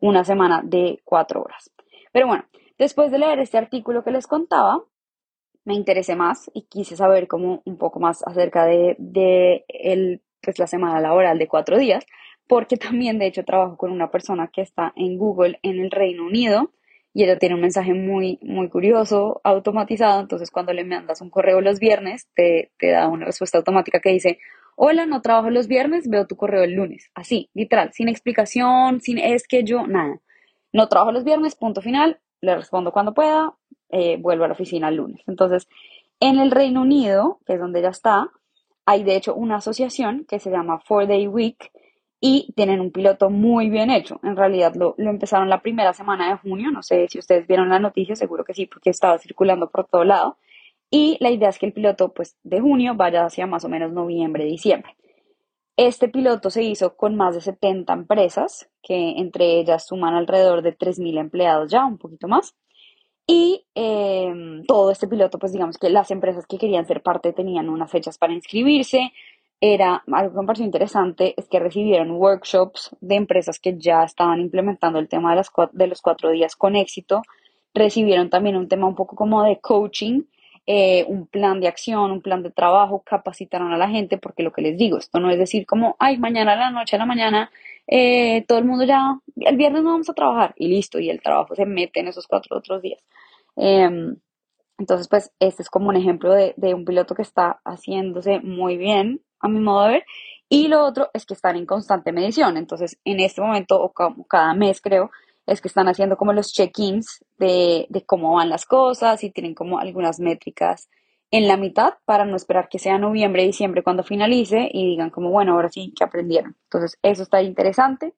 una 0.01 0.25
semana 0.25 0.63
de 0.65 1.01
cuatro 1.05 1.43
horas. 1.43 1.71
Pero 2.13 2.27
bueno, 2.27 2.45
después 2.79 3.11
de 3.11 3.19
leer 3.19 3.39
este 3.39 3.59
artículo 3.59 4.05
que 4.05 4.11
les 4.11 4.27
contaba, 4.27 4.83
me 5.65 5.75
interesé 5.75 6.17
más 6.17 6.51
y 6.55 6.63
quise 6.63 6.97
saber 6.97 7.29
como 7.29 7.63
un 7.65 7.79
poco 7.79 8.01
más 8.01 8.23
acerca 8.27 8.65
de, 8.65 8.97
de 8.99 9.65
el, 9.69 10.23
pues 10.41 10.59
la 10.59 10.67
semana 10.67 11.01
laboral 11.01 11.39
de 11.39 11.49
cuatro 11.49 11.79
días, 11.79 12.05
porque 12.49 12.77
también 12.79 13.19
de 13.19 13.27
hecho 13.27 13.45
trabajo 13.45 13.77
con 13.77 13.93
una 13.93 14.11
persona 14.11 14.51
que 14.53 14.63
está 14.63 14.93
en 14.97 15.19
Google 15.19 15.59
en 15.63 15.81
el 15.81 15.91
Reino 15.91 16.25
Unido 16.25 16.73
y 17.15 17.25
ella 17.25 17.39
tiene 17.39 17.55
un 17.55 17.61
mensaje 17.61 17.93
muy, 17.93 18.39
muy 18.43 18.69
curioso, 18.71 19.41
automatizado, 19.45 20.21
entonces 20.21 20.51
cuando 20.51 20.73
le 20.73 20.85
mandas 20.85 21.21
un 21.21 21.29
correo 21.29 21.61
los 21.61 21.79
viernes, 21.79 22.29
te, 22.35 22.73
te 22.79 22.91
da 22.91 23.09
una 23.09 23.27
respuesta 23.27 23.59
automática 23.59 24.01
que 24.01 24.11
dice, 24.11 24.39
hola, 24.77 25.05
no 25.05 25.21
trabajo 25.21 25.51
los 25.51 25.69
viernes, 25.69 26.09
veo 26.09 26.27
tu 26.27 26.37
correo 26.37 26.65
el 26.65 26.73
lunes, 26.73 27.11
así, 27.15 27.51
literal, 27.53 27.93
sin 27.93 28.09
explicación, 28.09 29.03
sin 29.03 29.19
es 29.19 29.47
que 29.47 29.63
yo, 29.63 29.87
nada. 29.87 30.21
No 30.73 30.89
trabajo 30.89 31.13
los 31.13 31.25
viernes, 31.25 31.55
punto 31.55 31.83
final, 31.83 32.19
le 32.43 32.57
respondo 32.57 32.93
cuando 32.93 33.15
pueda, 33.15 33.55
eh, 33.89 34.19
vuelvo 34.21 34.45
a 34.45 34.49
la 34.49 34.55
oficina 34.55 34.89
el 34.89 34.97
lunes. 34.97 35.23
Entonces, 35.27 35.69
en 36.21 36.39
el 36.39 36.51
Reino 36.51 36.83
Unido, 36.83 37.39
que 37.47 37.55
es 37.55 37.61
donde 37.61 37.79
ella 37.81 37.91
está, 37.91 38.29
hay 38.85 39.05
de 39.05 39.17
hecho 39.17 39.35
una 39.35 39.57
asociación 39.57 40.27
que 40.29 40.39
se 40.39 40.51
llama 40.51 40.81
Four 40.81 41.07
Day 41.07 41.27
Week 41.29 41.73
y 42.21 42.53
tienen 42.55 42.81
un 42.81 42.91
piloto 42.93 43.31
muy 43.31 43.71
bien 43.71 43.91
hecho. 43.91 44.21
En 44.23 44.37
realidad 44.37 44.75
lo, 44.75 44.95
lo, 44.99 45.11
empezaron 45.11 45.49
la 45.49 45.63
primera 45.63 45.93
semana 45.93 46.31
de 46.31 46.37
junio, 46.39 46.71
no 46.71 46.83
sé 46.83 47.09
si 47.09 47.19
ustedes 47.19 47.47
vieron 47.47 47.69
la 47.69 47.79
noticia, 47.79 48.17
seguro 48.17 48.45
que 48.45 48.55
sí, 48.55 48.67
porque 48.67 48.91
estaba 48.91 49.19
circulando 49.19 49.71
por 49.71 49.87
todo 49.87 50.05
lado. 50.05 50.37
Y 50.91 51.17
la 51.21 51.31
idea 51.31 51.49
es 51.49 51.59
que 51.59 51.67
el 51.67 51.73
piloto 51.73 52.13
pues, 52.13 52.37
de 52.43 52.61
junio 52.61 52.95
vaya 52.95 53.25
hacia 53.25 53.47
más 53.47 53.65
o 53.65 53.69
menos 53.69 53.93
noviembre, 53.93 54.45
diciembre. 54.45 54.95
Este 55.77 56.09
piloto 56.09 56.51
se 56.51 56.63
hizo 56.63 56.97
con 56.97 57.17
más 57.17 57.35
de 57.35 57.41
70 57.41 57.93
empresas, 57.93 58.69
que 58.83 59.15
entre 59.17 59.59
ellas 59.59 59.87
suman 59.87 60.15
alrededor 60.15 60.63
de 60.63 60.77
3.000 60.77 61.19
empleados 61.19 61.71
ya, 61.71 61.85
un 61.87 61.99
poquito 61.99 62.29
más. 62.29 62.55
Y 63.27 63.65
em, 63.75 64.65
todo 64.67 64.91
este 64.91 65.09
piloto, 65.09 65.39
pues 65.39 65.53
digamos 65.53 65.79
que 65.79 65.89
las 65.89 66.11
empresas 66.11 66.47
que 66.47 66.59
querían 66.59 66.87
ser 66.87 67.03
parte 67.03 67.33
tenían 67.33 67.69
unas 67.69 67.91
fechas 67.91 68.19
para 68.19 68.33
inscribirse. 68.35 69.13
Era 69.61 70.03
algo 70.13 70.35
que 70.35 70.41
me 70.41 70.47
pareció 70.47 70.67
interesante, 70.67 71.35
es 71.37 71.49
que 71.49 71.61
recibieron 71.61 72.11
workshops 72.11 72.97
de 73.01 73.15
empresas 73.15 73.61
que 73.61 73.79
ya 73.79 74.03
estaban 74.03 74.41
implementando 74.41 74.99
el 74.99 75.09
tema 75.09 75.31
de, 75.31 75.87
los 75.87 76.03
cuatro 76.03 76.31
días 76.31 76.57
con 76.57 76.75
éxito. 76.77 77.23
Recibieron 77.73 78.29
también 78.29 78.57
un 78.57 78.69
tema 78.69 78.89
un 78.89 78.97
poco 78.97 79.15
como 79.17 79.43
de 79.45 79.61
coaching, 79.61 80.23
eh, 80.67 81.05
un 81.09 81.27
plan 81.27 81.61
de 81.61 81.69
acción, 81.69 82.11
un 82.11 82.23
plan 82.23 82.43
de 82.43 82.51
trabajo, 82.51 83.03
capacitaron 83.05 83.73
a 83.73 83.79
la 83.79 83.89
gente, 83.89 84.19
porque 84.19 84.43
lo 84.43 84.53
que 84.53 84.63
les 84.63 84.79
digo, 84.79 84.99
esto 84.99 85.21
no 85.21 85.31
es 85.31 85.39
decir 85.39 85.67
como, 85.67 85.97
ay, 85.99 86.19
mañana 86.19 86.53
a 86.53 86.57
la 86.57 86.71
noche 86.71 86.97
a 86.97 86.99
la 87.01 87.07
mañana, 87.07 87.51
eh, 87.87 88.45
todo 88.47 88.59
el 88.59 88.65
mundo 88.65 88.85
ya, 88.85 89.19
el 89.37 89.57
viernes 89.57 89.83
no 89.83 89.91
vamos 89.91 90.11
a 90.11 90.15
trabajar 90.15 90.55
y 90.57 90.69
listo, 90.69 90.99
y 91.01 91.11
el 91.11 91.21
trabajo 91.21 91.55
se 91.55 91.67
mete 91.67 92.01
en 92.01 92.09
esos 92.09 92.27
cuatro 92.27 92.57
otros 92.59 92.83
días. 92.83 93.01
Em, 93.57 94.17
entonces, 94.79 95.09
pues, 95.09 95.33
este 95.41 95.63
es 95.63 95.71
como 95.71 95.89
un 95.89 95.97
ejemplo 95.97 96.33
de, 96.33 96.55
de 96.57 96.75
un 96.75 96.85
piloto 96.85 97.15
que 97.15 97.23
está 97.23 97.61
haciéndose 97.65 98.41
muy 98.41 98.77
bien, 98.77 99.21
a 99.41 99.49
mi 99.49 99.61
modo 99.61 99.87
de 99.87 99.93
ver. 99.93 100.05
Y 100.49 100.69
lo 100.69 100.85
otro 100.85 101.11
es 101.15 101.27
que 101.27 101.35
están 101.35 101.57
en 101.57 101.67
constante 101.67 102.13
medición. 102.13 102.57
Entonces, 102.57 102.99
en 103.05 103.21
este 103.21 103.41
momento, 103.41 103.83
o 103.83 103.93
cada 104.29 104.55
mes 104.55 104.81
creo, 104.81 105.11
es 105.47 105.61
que 105.61 105.69
están 105.69 105.89
haciendo 105.89 106.17
como 106.17 106.33
los 106.33 106.53
check-ins 106.53 107.25
de, 107.39 107.87
de, 107.89 108.05
cómo 108.05 108.35
van 108.35 108.49
las 108.49 108.65
cosas 108.65 109.23
y 109.25 109.31
tienen 109.31 109.55
como 109.55 109.79
algunas 109.79 110.21
métricas 110.21 110.89
en 111.33 111.49
la 111.49 111.57
mitad 111.57 111.95
para 112.05 112.25
no 112.25 112.37
esperar 112.37 112.69
que 112.69 112.79
sea 112.79 112.99
noviembre, 112.99 113.43
diciembre 113.43 113.83
cuando 113.83 114.05
finalice 114.05 114.69
y 114.71 114.87
digan 114.87 115.11
como, 115.11 115.31
bueno, 115.31 115.55
ahora 115.55 115.71
sí, 115.71 115.93
que 115.97 116.05
aprendieron? 116.05 116.57
Entonces, 116.65 116.99
eso 117.03 117.23
está 117.23 117.43
interesante. 117.43 118.15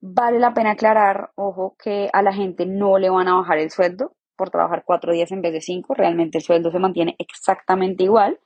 Vale 0.00 0.40
la 0.40 0.52
pena 0.52 0.72
aclarar, 0.72 1.30
ojo, 1.36 1.76
que 1.82 2.10
a 2.12 2.22
la 2.22 2.32
gente 2.34 2.66
no 2.66 2.98
le 2.98 3.08
van 3.10 3.28
a 3.28 3.36
bajar 3.36 3.58
el 3.58 3.70
sueldo 3.70 4.16
por 4.34 4.50
trabajar 4.50 4.82
cuatro 4.84 5.12
días 5.12 5.30
en 5.30 5.40
vez 5.40 5.52
de 5.52 5.60
cinco. 5.60 5.94
Realmente 5.94 6.38
el 6.38 6.44
sueldo 6.44 6.72
se 6.72 6.80
mantiene 6.80 7.14
exactamente 7.18 8.02
igual. 8.02 8.40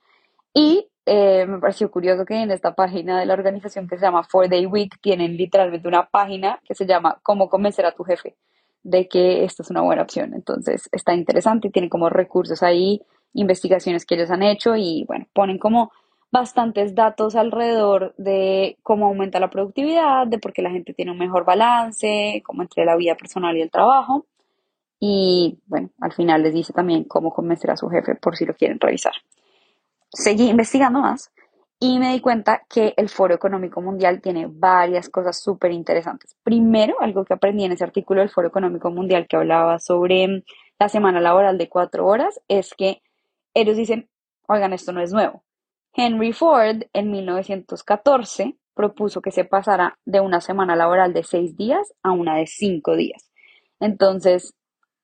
Y 0.53 0.91
eh, 1.07 1.47
me 1.47 1.61
pareció 1.61 1.89
curioso 1.89 2.25
que 2.25 2.35
en 2.35 2.51
esta 2.51 2.75
página 2.75 3.21
de 3.21 3.27
la 3.27 3.35
organización 3.35 3.87
que 3.87 3.97
se 3.97 4.05
llama 4.05 4.25
Four 4.25 4.49
Day 4.49 4.67
Week 4.67 4.99
tienen 5.01 5.37
literalmente 5.37 5.87
una 5.87 6.07
página 6.07 6.61
que 6.65 6.75
se 6.75 6.85
llama 6.85 7.21
Cómo 7.23 7.49
convencer 7.49 7.87
a 7.87 7.93
tu 7.93 8.03
jefe 8.03 8.35
de 8.83 9.09
que 9.09 9.45
esto 9.45 9.63
es 9.63 9.71
una 9.71 9.83
buena 9.83 10.03
opción. 10.03 10.35
Entonces 10.35 10.89
está 10.91 11.15
interesante 11.15 11.71
tienen 11.71 11.91
como 11.91 12.09
recursos 12.11 12.63
ahí, 12.65 13.03
investigaciones 13.35 14.05
que 14.05 14.17
ellos 14.17 14.33
han 14.33 14.43
hecho 14.43 14.75
y 14.75 15.05
bueno, 15.07 15.27
ponen 15.33 15.59
como 15.59 15.93
bastantes 16.33 16.97
datos 16.97 17.37
alrededor 17.37 18.13
de 18.19 18.77
cómo 18.83 19.07
aumenta 19.07 19.39
la 19.39 19.51
productividad, 19.51 20.27
de 20.27 20.39
por 20.41 20.53
qué 20.53 20.63
la 20.63 20.71
gente 20.71 20.93
tiene 20.93 21.13
un 21.13 21.19
mejor 21.19 21.45
balance, 21.45 22.43
como 22.45 22.63
entre 22.63 22.85
la 22.85 22.97
vida 22.97 23.15
personal 23.15 23.57
y 23.57 23.63
el 23.63 23.71
trabajo. 23.71 24.27
Y 24.99 25.61
bueno, 25.67 25.91
al 26.01 26.13
final 26.13 26.43
les 26.43 26.53
dice 26.53 26.73
también 26.73 27.05
cómo 27.05 27.31
convencer 27.31 27.71
a 27.71 27.77
su 27.77 27.89
jefe 27.89 28.17
por 28.17 28.37
si 28.37 28.45
lo 28.45 28.55
quieren 28.55 28.81
revisar 28.81 29.13
seguí 30.17 30.49
investigando 30.49 31.01
más 31.01 31.31
y 31.79 31.99
me 31.99 32.13
di 32.13 32.21
cuenta 32.21 32.63
que 32.71 32.95
el 32.97 33.11
Foro 33.11 33.35
Económico 33.35 33.83
Mundial 33.83 34.23
tiene 34.23 34.47
varias 34.49 35.11
cosas 35.11 35.39
súper 35.39 35.73
interesantes. 35.73 36.35
Primero, 36.43 36.97
algo 37.01 37.25
que 37.25 37.35
aprendí 37.35 37.65
en 37.65 37.73
ese 37.73 37.85
artículo 37.85 38.21
del 38.21 38.31
Foro 38.31 38.49
Económico 38.49 38.91
Mundial 38.91 39.27
que 39.29 39.37
hablaba 39.37 39.79
sobre 39.79 40.43
la 40.79 40.89
semana 40.89 41.21
laboral 41.21 41.59
de 41.59 41.69
cuatro 41.69 42.07
horas, 42.07 42.41
es 42.49 42.73
que 42.75 43.03
ellos 43.53 43.77
dicen, 43.77 44.09
oigan, 44.49 44.73
esto 44.73 44.93
no 44.93 45.03
es 45.03 45.13
nuevo. 45.13 45.45
Henry 45.93 46.33
Ford 46.33 46.85
en 46.93 47.11
1914 47.11 48.57
propuso 48.75 49.21
que 49.21 49.31
se 49.31 49.45
pasara 49.45 49.99
de 50.07 50.21
una 50.21 50.41
semana 50.41 50.77
laboral 50.77 51.13
de 51.13 51.25
seis 51.25 51.57
días 51.57 51.93
a 52.03 52.13
una 52.13 52.37
de 52.37 52.47
cinco 52.47 52.97
días. 52.97 53.31
Entonces, 53.81 54.55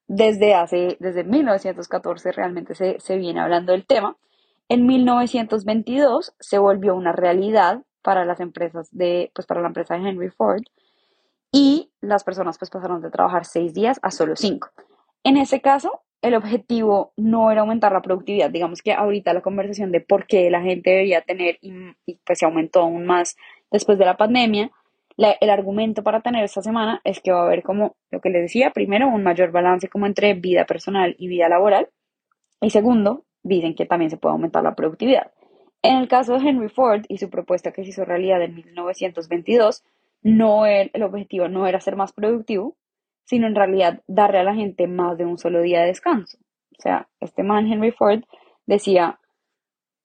desde 0.07 0.55
hace, 0.55 0.97
desde 1.01 1.25
1914 1.25 2.33
realmente 2.33 2.75
se, 2.75 2.99
se 2.99 3.17
viene 3.17 3.41
hablando 3.41 3.73
del 3.73 3.87
tema 3.87 4.17
en 4.73 4.87
1922 4.87 6.35
se 6.41 6.57
volvió 6.57 6.95
una 6.97 7.13
realidad 7.13 7.83
para 8.01 8.25
las 8.25 8.41
empresas 8.41 8.89
de, 8.91 9.31
pues 9.35 9.47
para 9.47 9.61
la 9.61 9.67
empresa 9.67 9.95
de 9.95 10.09
Henry 10.09 10.31
Ford 10.31 10.63
y 11.53 11.91
las 12.01 12.25
personas 12.25 12.57
pues 12.57 12.71
pasaron 12.71 13.03
de 13.03 13.11
trabajar 13.11 13.45
seis 13.45 13.75
días 13.75 14.01
a 14.01 14.11
solo 14.11 14.35
cinco. 14.35 14.71
En 15.25 15.37
ese 15.37 15.61
caso, 15.61 16.01
el 16.23 16.35
objetivo 16.35 17.13
no 17.19 17.51
era 17.51 17.61
aumentar 17.61 17.93
la 17.93 18.01
productividad. 18.01 18.49
Digamos 18.49 18.81
que 18.81 18.95
ahorita 18.95 19.35
la 19.35 19.43
conversación 19.43 19.93
de 19.93 20.01
por 20.01 20.27
qué 20.27 20.49
la 20.49 20.63
gente 20.63 20.89
debería 20.89 21.21
tener 21.21 21.59
y, 21.61 21.95
pues 22.25 22.39
se 22.39 22.47
aumentó 22.47 22.81
aún 22.81 23.05
más 23.05 23.37
después 23.71 23.99
de 23.99 24.07
la 24.07 24.17
pandemia, 24.17 24.71
el 25.19 25.51
argumento 25.51 26.03
para 26.03 26.23
tener 26.23 26.45
esta 26.45 26.63
semana 26.63 27.03
es 27.05 27.21
que 27.21 27.31
va 27.31 27.43
a 27.43 27.45
haber 27.45 27.63
como 27.63 27.95
lo 28.11 28.23
que 28.23 28.31
les 28.31 28.41
decía, 28.41 28.71
primero 28.71 29.07
un 29.07 29.23
mayor 29.23 29.51
balance 29.53 29.91
como 29.91 30.07
entre 30.07 30.33
vida 30.33 30.65
personal 30.65 31.15
y 31.19 31.29
vida 31.29 31.51
laboral 31.51 31.91
y 32.63 32.71
segundo, 32.71 33.27
dicen 33.43 33.75
que 33.75 33.87
también 33.87 34.11
se 34.11 34.17
puede 34.17 34.33
aumentar 34.33 34.63
la 34.63 34.75
productividad. 34.75 35.33
En 35.83 35.97
el 35.97 36.09
caso 36.09 36.35
de 36.35 36.49
Henry 36.49 36.69
Ford 36.69 37.05
y 37.09 37.19
su 37.19 37.29
propuesta 37.29 37.73
que 37.73 37.83
se 37.83 37.91
hizo 37.91 38.05
realidad 38.05 38.43
en 38.43 38.55
1922, 38.55 39.85
no 40.23 40.67
el, 40.67 40.91
el 40.93 41.03
objetivo 41.03 41.49
no 41.49 41.67
era 41.67 41.81
ser 41.81 41.97
más 41.97 42.13
productivo, 42.13 42.77
sino 43.25 43.47
en 43.47 43.55
realidad 43.55 44.03
darle 44.07 44.39
a 44.39 44.45
la 44.45 44.55
gente 44.55 44.87
más 44.87 45.19
de 45.19 45.25
un 45.25 45.39
solo 45.39 45.61
día 45.61 45.81
de 45.81 45.89
descanso. 45.89 46.39
O 46.79 46.83
sea, 46.83 47.09
este 47.21 47.43
man 47.43 47.71
Henry 47.71 47.91
Ford 47.91 48.23
decía, 48.67 49.19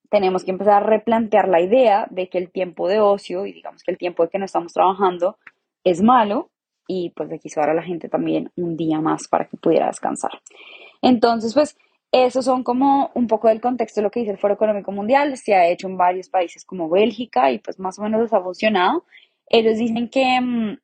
tenemos 0.09 0.43
que 0.43 0.51
empezar 0.51 0.83
a 0.83 0.85
replantear 0.85 1.47
la 1.47 1.61
idea 1.61 2.07
de 2.09 2.29
que 2.29 2.37
el 2.37 2.51
tiempo 2.51 2.87
de 2.87 2.99
ocio 2.99 3.45
y 3.45 3.53
digamos 3.53 3.83
que 3.83 3.91
el 3.91 3.97
tiempo 3.97 4.23
de 4.23 4.29
que 4.29 4.39
no 4.39 4.45
estamos 4.45 4.73
trabajando 4.73 5.37
es 5.83 6.01
malo 6.01 6.49
y 6.87 7.11
pues 7.11 7.29
de 7.29 7.39
quiso 7.39 7.59
dar 7.59 7.71
a 7.71 7.73
la 7.73 7.83
gente 7.83 8.07
también 8.09 8.51
un 8.55 8.77
día 8.77 9.01
más 9.01 9.27
para 9.27 9.45
que 9.45 9.57
pudiera 9.57 9.87
descansar. 9.87 10.31
Entonces, 11.01 11.53
pues 11.53 11.77
esos 12.11 12.45
son 12.45 12.63
como 12.63 13.11
un 13.15 13.27
poco 13.27 13.49
del 13.49 13.61
contexto 13.61 13.99
de 13.99 14.03
lo 14.05 14.11
que 14.11 14.21
dice 14.21 14.31
el 14.31 14.37
Foro 14.37 14.53
Económico 14.53 14.91
Mundial. 14.91 15.37
Se 15.37 15.55
ha 15.55 15.67
hecho 15.67 15.87
en 15.87 15.97
varios 15.97 16.29
países 16.29 16.65
como 16.65 16.89
Bélgica 16.89 17.51
y 17.51 17.59
pues 17.59 17.79
más 17.79 17.99
o 17.99 18.03
menos 18.03 18.21
les 18.21 18.33
ha 18.33 18.41
funcionado. 18.41 19.05
Ellos 19.47 19.77
dicen 19.77 20.09
que 20.09 20.39
mm, 20.41 20.77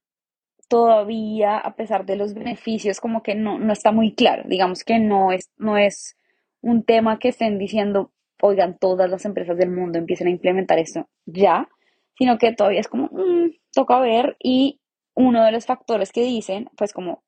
todavía, 0.68 1.58
a 1.58 1.76
pesar 1.76 2.06
de 2.06 2.16
los 2.16 2.34
beneficios, 2.34 3.00
como 3.00 3.24
que 3.24 3.36
no, 3.36 3.60
no 3.60 3.74
está 3.74 3.92
muy 3.92 4.14
claro. 4.16 4.44
Digamos 4.48 4.84
que 4.84 5.00
no 5.00 5.32
es, 5.32 5.50
no 5.58 5.78
es 5.78 6.18
un 6.62 6.84
tema 6.84 7.20
que 7.20 7.30
estén 7.30 7.58
diciendo, 7.58 8.12
oigan, 8.42 8.78
todas 8.78 9.10
las 9.10 9.26
empresas 9.26 9.58
del 9.58 9.72
mundo 9.72 10.00
empiecen 10.00 10.28
a 10.28 10.32
implementar 10.32 10.80
esto 10.80 11.08
ya, 11.26 11.70
sino 12.18 12.38
que 12.38 12.54
todavía 12.54 12.82
es 12.82 12.88
como, 12.88 13.06
mm, 13.12 13.52
toca 13.74 14.00
ver. 14.00 14.36
Y 14.40 14.82
uno 15.16 15.44
de 15.46 15.52
los 15.52 15.66
factores 15.66 16.12
que 16.12 16.24
dicen, 16.24 16.70
pues 16.78 16.94
como 16.94 17.24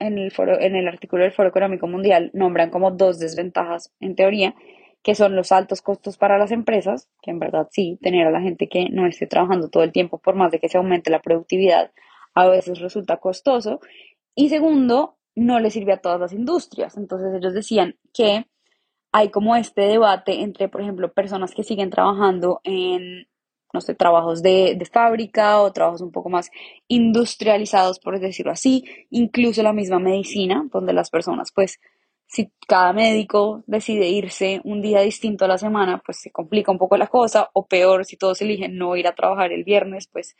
en 0.00 0.18
el, 0.18 0.30
foro, 0.30 0.60
en 0.60 0.76
el 0.76 0.88
artículo 0.88 1.22
del 1.22 1.32
Foro 1.32 1.48
Económico 1.48 1.86
Mundial 1.86 2.30
nombran 2.34 2.70
como 2.70 2.90
dos 2.90 3.18
desventajas, 3.18 3.92
en 4.00 4.14
teoría, 4.14 4.54
que 5.02 5.14
son 5.14 5.36
los 5.36 5.52
altos 5.52 5.82
costos 5.82 6.18
para 6.18 6.38
las 6.38 6.50
empresas, 6.50 7.08
que 7.22 7.30
en 7.30 7.38
verdad 7.38 7.68
sí, 7.70 7.98
tener 8.02 8.26
a 8.26 8.30
la 8.30 8.40
gente 8.40 8.68
que 8.68 8.88
no 8.90 9.06
esté 9.06 9.26
trabajando 9.26 9.70
todo 9.70 9.82
el 9.82 9.92
tiempo, 9.92 10.18
por 10.18 10.34
más 10.34 10.50
de 10.50 10.58
que 10.58 10.68
se 10.68 10.78
aumente 10.78 11.10
la 11.10 11.22
productividad, 11.22 11.92
a 12.34 12.48
veces 12.48 12.80
resulta 12.80 13.18
costoso. 13.18 13.80
Y 14.34 14.48
segundo, 14.48 15.16
no 15.34 15.60
le 15.60 15.70
sirve 15.70 15.92
a 15.92 16.00
todas 16.00 16.20
las 16.20 16.32
industrias. 16.32 16.96
Entonces 16.96 17.34
ellos 17.34 17.54
decían 17.54 17.96
que 18.12 18.46
hay 19.12 19.30
como 19.30 19.56
este 19.56 19.82
debate 19.82 20.42
entre, 20.42 20.68
por 20.68 20.82
ejemplo, 20.82 21.12
personas 21.12 21.54
que 21.54 21.64
siguen 21.64 21.90
trabajando 21.90 22.60
en 22.64 23.28
no 23.72 23.80
sé, 23.80 23.94
trabajos 23.94 24.42
de, 24.42 24.74
de 24.76 24.84
fábrica 24.86 25.60
o 25.60 25.72
trabajos 25.72 26.00
un 26.00 26.12
poco 26.12 26.28
más 26.30 26.50
industrializados, 26.88 27.98
por 27.98 28.18
decirlo 28.18 28.52
así, 28.52 28.84
incluso 29.10 29.62
la 29.62 29.72
misma 29.72 29.98
medicina, 29.98 30.66
donde 30.72 30.92
las 30.92 31.10
personas 31.10 31.52
pues 31.52 31.78
si 32.28 32.52
cada 32.66 32.92
médico 32.92 33.64
decide 33.66 34.08
irse 34.08 34.60
un 34.64 34.82
día 34.82 35.00
distinto 35.00 35.46
a 35.46 35.48
la 35.48 35.56
semana, 35.56 36.02
pues 36.04 36.20
se 36.20 36.30
complica 36.30 36.70
un 36.70 36.78
poco 36.78 36.96
la 36.98 37.06
cosa, 37.06 37.48
o 37.54 37.66
peor, 37.66 38.04
si 38.04 38.16
todos 38.18 38.40
eligen 38.42 38.76
no 38.76 38.96
ir 38.96 39.06
a 39.08 39.14
trabajar 39.14 39.50
el 39.50 39.64
viernes, 39.64 40.08
pues 40.12 40.36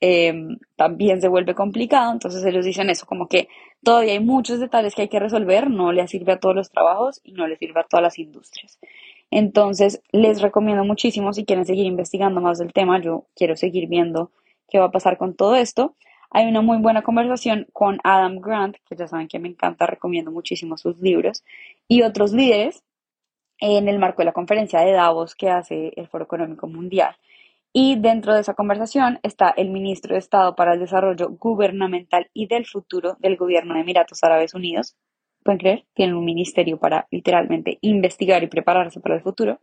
eh, 0.00 0.34
también 0.76 1.20
se 1.20 1.28
vuelve 1.28 1.54
complicado. 1.54 2.12
Entonces 2.12 2.44
ellos 2.44 2.64
dicen 2.64 2.90
eso, 2.90 3.06
como 3.06 3.28
que 3.28 3.48
todavía 3.84 4.14
hay 4.14 4.20
muchos 4.20 4.58
detalles 4.58 4.94
que 4.96 5.02
hay 5.02 5.08
que 5.08 5.20
resolver, 5.20 5.70
no 5.70 5.92
le 5.92 6.06
sirve 6.08 6.32
a 6.32 6.40
todos 6.40 6.56
los 6.56 6.70
trabajos 6.70 7.20
y 7.22 7.32
no 7.32 7.46
le 7.46 7.56
sirve 7.56 7.80
a 7.80 7.84
todas 7.84 8.02
las 8.02 8.18
industrias. 8.18 8.78
Entonces 9.30 10.02
les 10.10 10.40
recomiendo 10.40 10.84
muchísimo 10.84 11.32
si 11.32 11.44
quieren 11.44 11.66
seguir 11.66 11.86
investigando 11.86 12.40
más 12.40 12.58
del 12.58 12.72
tema, 12.72 13.00
yo 13.00 13.26
quiero 13.34 13.56
seguir 13.56 13.88
viendo 13.88 14.30
qué 14.68 14.78
va 14.78 14.86
a 14.86 14.90
pasar 14.90 15.18
con 15.18 15.34
todo 15.34 15.56
esto. 15.56 15.96
Hay 16.30 16.46
una 16.46 16.60
muy 16.60 16.78
buena 16.78 17.02
conversación 17.02 17.66
con 17.72 17.98
Adam 18.04 18.40
Grant, 18.40 18.76
que 18.88 18.96
ya 18.96 19.08
saben 19.08 19.28
que 19.28 19.38
me 19.38 19.48
encanta, 19.48 19.86
recomiendo 19.86 20.30
muchísimo 20.30 20.76
sus 20.76 20.98
libros, 20.98 21.42
y 21.88 22.02
otros 22.02 22.32
líderes 22.32 22.82
en 23.60 23.88
el 23.88 23.98
marco 23.98 24.22
de 24.22 24.26
la 24.26 24.32
conferencia 24.32 24.80
de 24.80 24.92
Davos 24.92 25.34
que 25.34 25.50
hace 25.50 25.92
el 25.96 26.06
Foro 26.08 26.24
Económico 26.24 26.66
Mundial. 26.66 27.16
Y 27.72 27.96
dentro 27.96 28.34
de 28.34 28.40
esa 28.40 28.54
conversación 28.54 29.20
está 29.22 29.50
el 29.50 29.70
ministro 29.70 30.14
de 30.14 30.20
Estado 30.20 30.54
para 30.54 30.74
el 30.74 30.80
Desarrollo 30.80 31.30
Gubernamental 31.30 32.30
y 32.32 32.46
del 32.46 32.66
Futuro 32.66 33.16
del 33.20 33.36
Gobierno 33.36 33.74
de 33.74 33.80
Emiratos 33.80 34.22
Árabes 34.24 34.54
Unidos. 34.54 34.96
¿Pueden 35.42 35.58
creer? 35.58 35.84
Tienen 35.94 36.16
un 36.16 36.24
ministerio 36.24 36.78
para 36.78 37.06
literalmente 37.10 37.78
investigar 37.80 38.42
y 38.42 38.48
prepararse 38.48 39.00
para 39.00 39.16
el 39.16 39.22
futuro. 39.22 39.60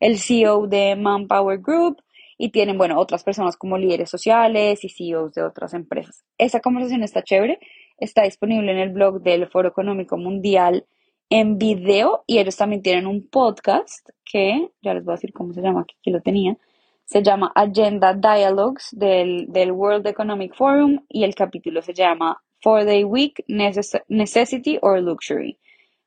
El 0.00 0.18
CEO 0.18 0.66
de 0.66 0.96
Manpower 0.96 1.60
Group, 1.60 2.02
y 2.38 2.50
tienen, 2.50 2.76
bueno, 2.76 2.98
otras 2.98 3.22
personas 3.22 3.56
como 3.56 3.78
líderes 3.78 4.10
sociales 4.10 4.82
y 4.82 4.88
CEOs 4.88 5.32
de 5.32 5.44
otras 5.44 5.74
empresas. 5.74 6.24
Esa 6.38 6.58
conversación 6.58 7.04
está 7.04 7.22
chévere, 7.22 7.60
está 7.98 8.24
disponible 8.24 8.72
en 8.72 8.78
el 8.78 8.90
blog 8.90 9.22
del 9.22 9.46
Foro 9.46 9.68
Económico 9.68 10.16
Mundial 10.16 10.84
en 11.30 11.56
video 11.56 12.24
y 12.26 12.38
ellos 12.38 12.56
también 12.56 12.82
tienen 12.82 13.06
un 13.06 13.28
podcast 13.28 14.08
que, 14.24 14.70
ya 14.82 14.92
les 14.92 15.04
voy 15.04 15.12
a 15.12 15.16
decir 15.16 15.32
cómo 15.32 15.52
se 15.52 15.62
llama, 15.62 15.82
aquí 15.82 16.10
lo 16.10 16.20
tenía, 16.20 16.56
se 17.04 17.22
llama 17.22 17.52
Agenda 17.54 18.12
Dialogues 18.12 18.88
del, 18.90 19.46
del 19.48 19.70
World 19.70 20.08
Economic 20.08 20.54
Forum 20.56 21.04
y 21.08 21.22
el 21.22 21.36
capítulo 21.36 21.80
se 21.80 21.94
llama 21.94 22.42
Four 22.62 22.84
Day 22.84 23.04
Week, 23.04 23.44
Necessity 23.48 24.78
or 24.80 25.00
Luxury. 25.00 25.58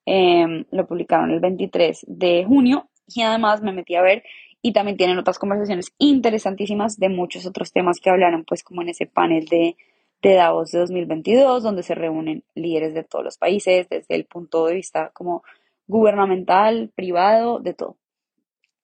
Em, 0.06 0.66
lo 0.72 0.88
publicaron 0.88 1.32
el 1.32 1.40
23 1.40 2.06
de 2.08 2.46
junio 2.46 2.90
y 3.08 3.22
además 3.24 3.62
me 3.62 3.74
metí 3.74 3.96
a 3.96 4.02
ver 4.02 4.24
y 4.62 4.72
también 4.72 4.98
tienen 4.98 5.18
otras 5.18 5.38
conversaciones 5.38 5.94
interesantísimas 5.98 6.98
de 6.98 7.10
muchos 7.10 7.46
otros 7.46 7.72
temas 7.72 8.00
que 8.00 8.10
hablaron, 8.10 8.46
pues 8.46 8.64
como 8.64 8.82
en 8.82 8.90
ese 8.90 9.06
panel 9.06 9.46
de, 9.46 9.78
de 10.22 10.34
Davos 10.34 10.72
de 10.72 10.80
2022, 10.80 11.62
donde 11.62 11.84
se 11.84 11.94
reúnen 11.94 12.44
líderes 12.56 12.94
de 12.94 13.04
todos 13.04 13.24
los 13.24 13.38
países 13.38 13.88
desde 13.90 14.16
el 14.16 14.26
punto 14.26 14.66
de 14.66 14.76
vista 14.76 15.12
como 15.14 15.44
gubernamental, 15.88 16.92
privado, 16.96 17.60
de 17.60 17.74
todo. 17.74 17.98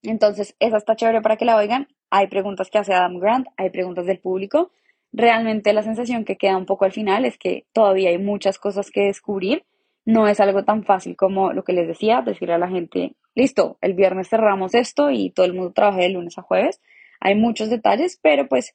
Entonces, 0.03 0.55
esa 0.59 0.77
está 0.77 0.95
chévere 0.95 1.21
para 1.21 1.37
que 1.37 1.45
la 1.45 1.57
oigan. 1.57 1.87
Hay 2.09 2.27
preguntas 2.27 2.69
que 2.69 2.77
hace 2.77 2.93
Adam 2.93 3.19
Grant, 3.19 3.47
hay 3.57 3.69
preguntas 3.69 4.05
del 4.05 4.19
público. 4.19 4.71
Realmente 5.13 5.73
la 5.73 5.83
sensación 5.83 6.23
que 6.23 6.37
queda 6.37 6.57
un 6.57 6.65
poco 6.65 6.85
al 6.85 6.93
final 6.93 7.25
es 7.25 7.37
que 7.37 7.65
todavía 7.73 8.09
hay 8.09 8.17
muchas 8.17 8.57
cosas 8.57 8.89
que 8.91 9.01
descubrir. 9.01 9.65
No 10.05 10.27
es 10.27 10.39
algo 10.39 10.63
tan 10.63 10.83
fácil 10.83 11.15
como 11.15 11.53
lo 11.53 11.63
que 11.63 11.73
les 11.73 11.87
decía, 11.87 12.21
decirle 12.21 12.55
a 12.55 12.57
la 12.57 12.69
gente, 12.69 13.15
listo, 13.35 13.77
el 13.81 13.93
viernes 13.93 14.29
cerramos 14.29 14.73
esto 14.73 15.11
y 15.11 15.29
todo 15.29 15.45
el 15.45 15.53
mundo 15.53 15.73
trabaja 15.73 15.99
de 15.99 16.09
lunes 16.09 16.37
a 16.37 16.41
jueves. 16.41 16.81
Hay 17.19 17.35
muchos 17.35 17.69
detalles, 17.69 18.19
pero 18.21 18.47
pues 18.47 18.73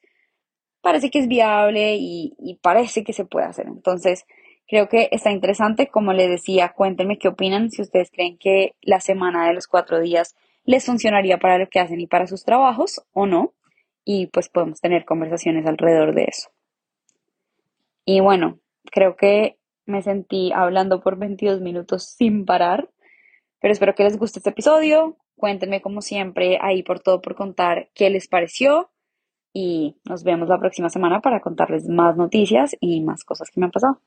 parece 0.81 1.09
que 1.09 1.19
es 1.19 1.27
viable 1.27 1.97
y, 1.99 2.59
parece 2.61 3.03
que 3.03 3.13
se 3.13 3.25
puede 3.25 3.45
hacer. 3.45 3.67
Entonces, 3.67 4.25
creo 4.67 4.87
que 4.87 5.09
está 5.11 5.31
interesante. 5.31 5.87
Como 5.87 6.13
les 6.13 6.29
decía, 6.29 6.69
cuéntenme 6.69 7.17
qué 7.17 7.27
opinan, 7.27 7.71
si 7.71 7.81
ustedes 7.81 8.09
creen 8.11 8.37
que 8.37 8.75
la 8.81 8.99
semana 8.99 9.47
de 9.47 9.53
los 9.53 9.67
cuatro 9.67 9.99
días 9.99 10.35
les 10.63 10.85
funcionaría 10.85 11.39
para 11.39 11.57
lo 11.57 11.67
que 11.67 11.79
hacen 11.79 11.99
y 11.99 12.07
para 12.07 12.27
sus 12.27 12.43
trabajos 12.45 13.01
o 13.11 13.25
no. 13.25 13.53
Y 14.09 14.27
pues 14.27 14.47
podemos 14.47 14.79
tener 14.79 15.03
conversaciones 15.03 15.65
alrededor 15.65 16.15
de 16.15 16.23
eso. 16.29 16.49
Y 18.05 18.21
bueno, 18.21 18.57
creo 18.89 19.17
que 19.17 19.57
me 19.85 20.01
sentí 20.01 20.53
hablando 20.53 21.01
por 21.01 21.17
22 21.17 21.59
minutos 21.59 22.05
sin 22.15 22.45
parar. 22.45 22.89
Pero 23.59 23.73
espero 23.73 23.95
que 23.95 24.05
les 24.05 24.17
guste 24.17 24.39
este 24.39 24.51
episodio. 24.51 25.17
Cuéntenme 25.35 25.81
como 25.81 26.01
siempre 26.01 26.57
ahí 26.61 26.83
por 26.83 27.01
todo 27.01 27.21
por 27.21 27.35
contar 27.35 27.89
qué 27.93 28.09
les 28.09 28.29
pareció 28.29 28.91
y 29.51 29.97
nos 30.05 30.23
vemos 30.23 30.47
la 30.47 30.57
próxima 30.57 30.89
semana 30.89 31.19
para 31.19 31.41
contarles 31.41 31.89
más 31.89 32.15
noticias 32.15 32.77
y 32.79 33.01
más 33.01 33.25
cosas 33.25 33.49
que 33.51 33.59
me 33.59 33.65
han 33.65 33.71
pasado. 33.71 33.99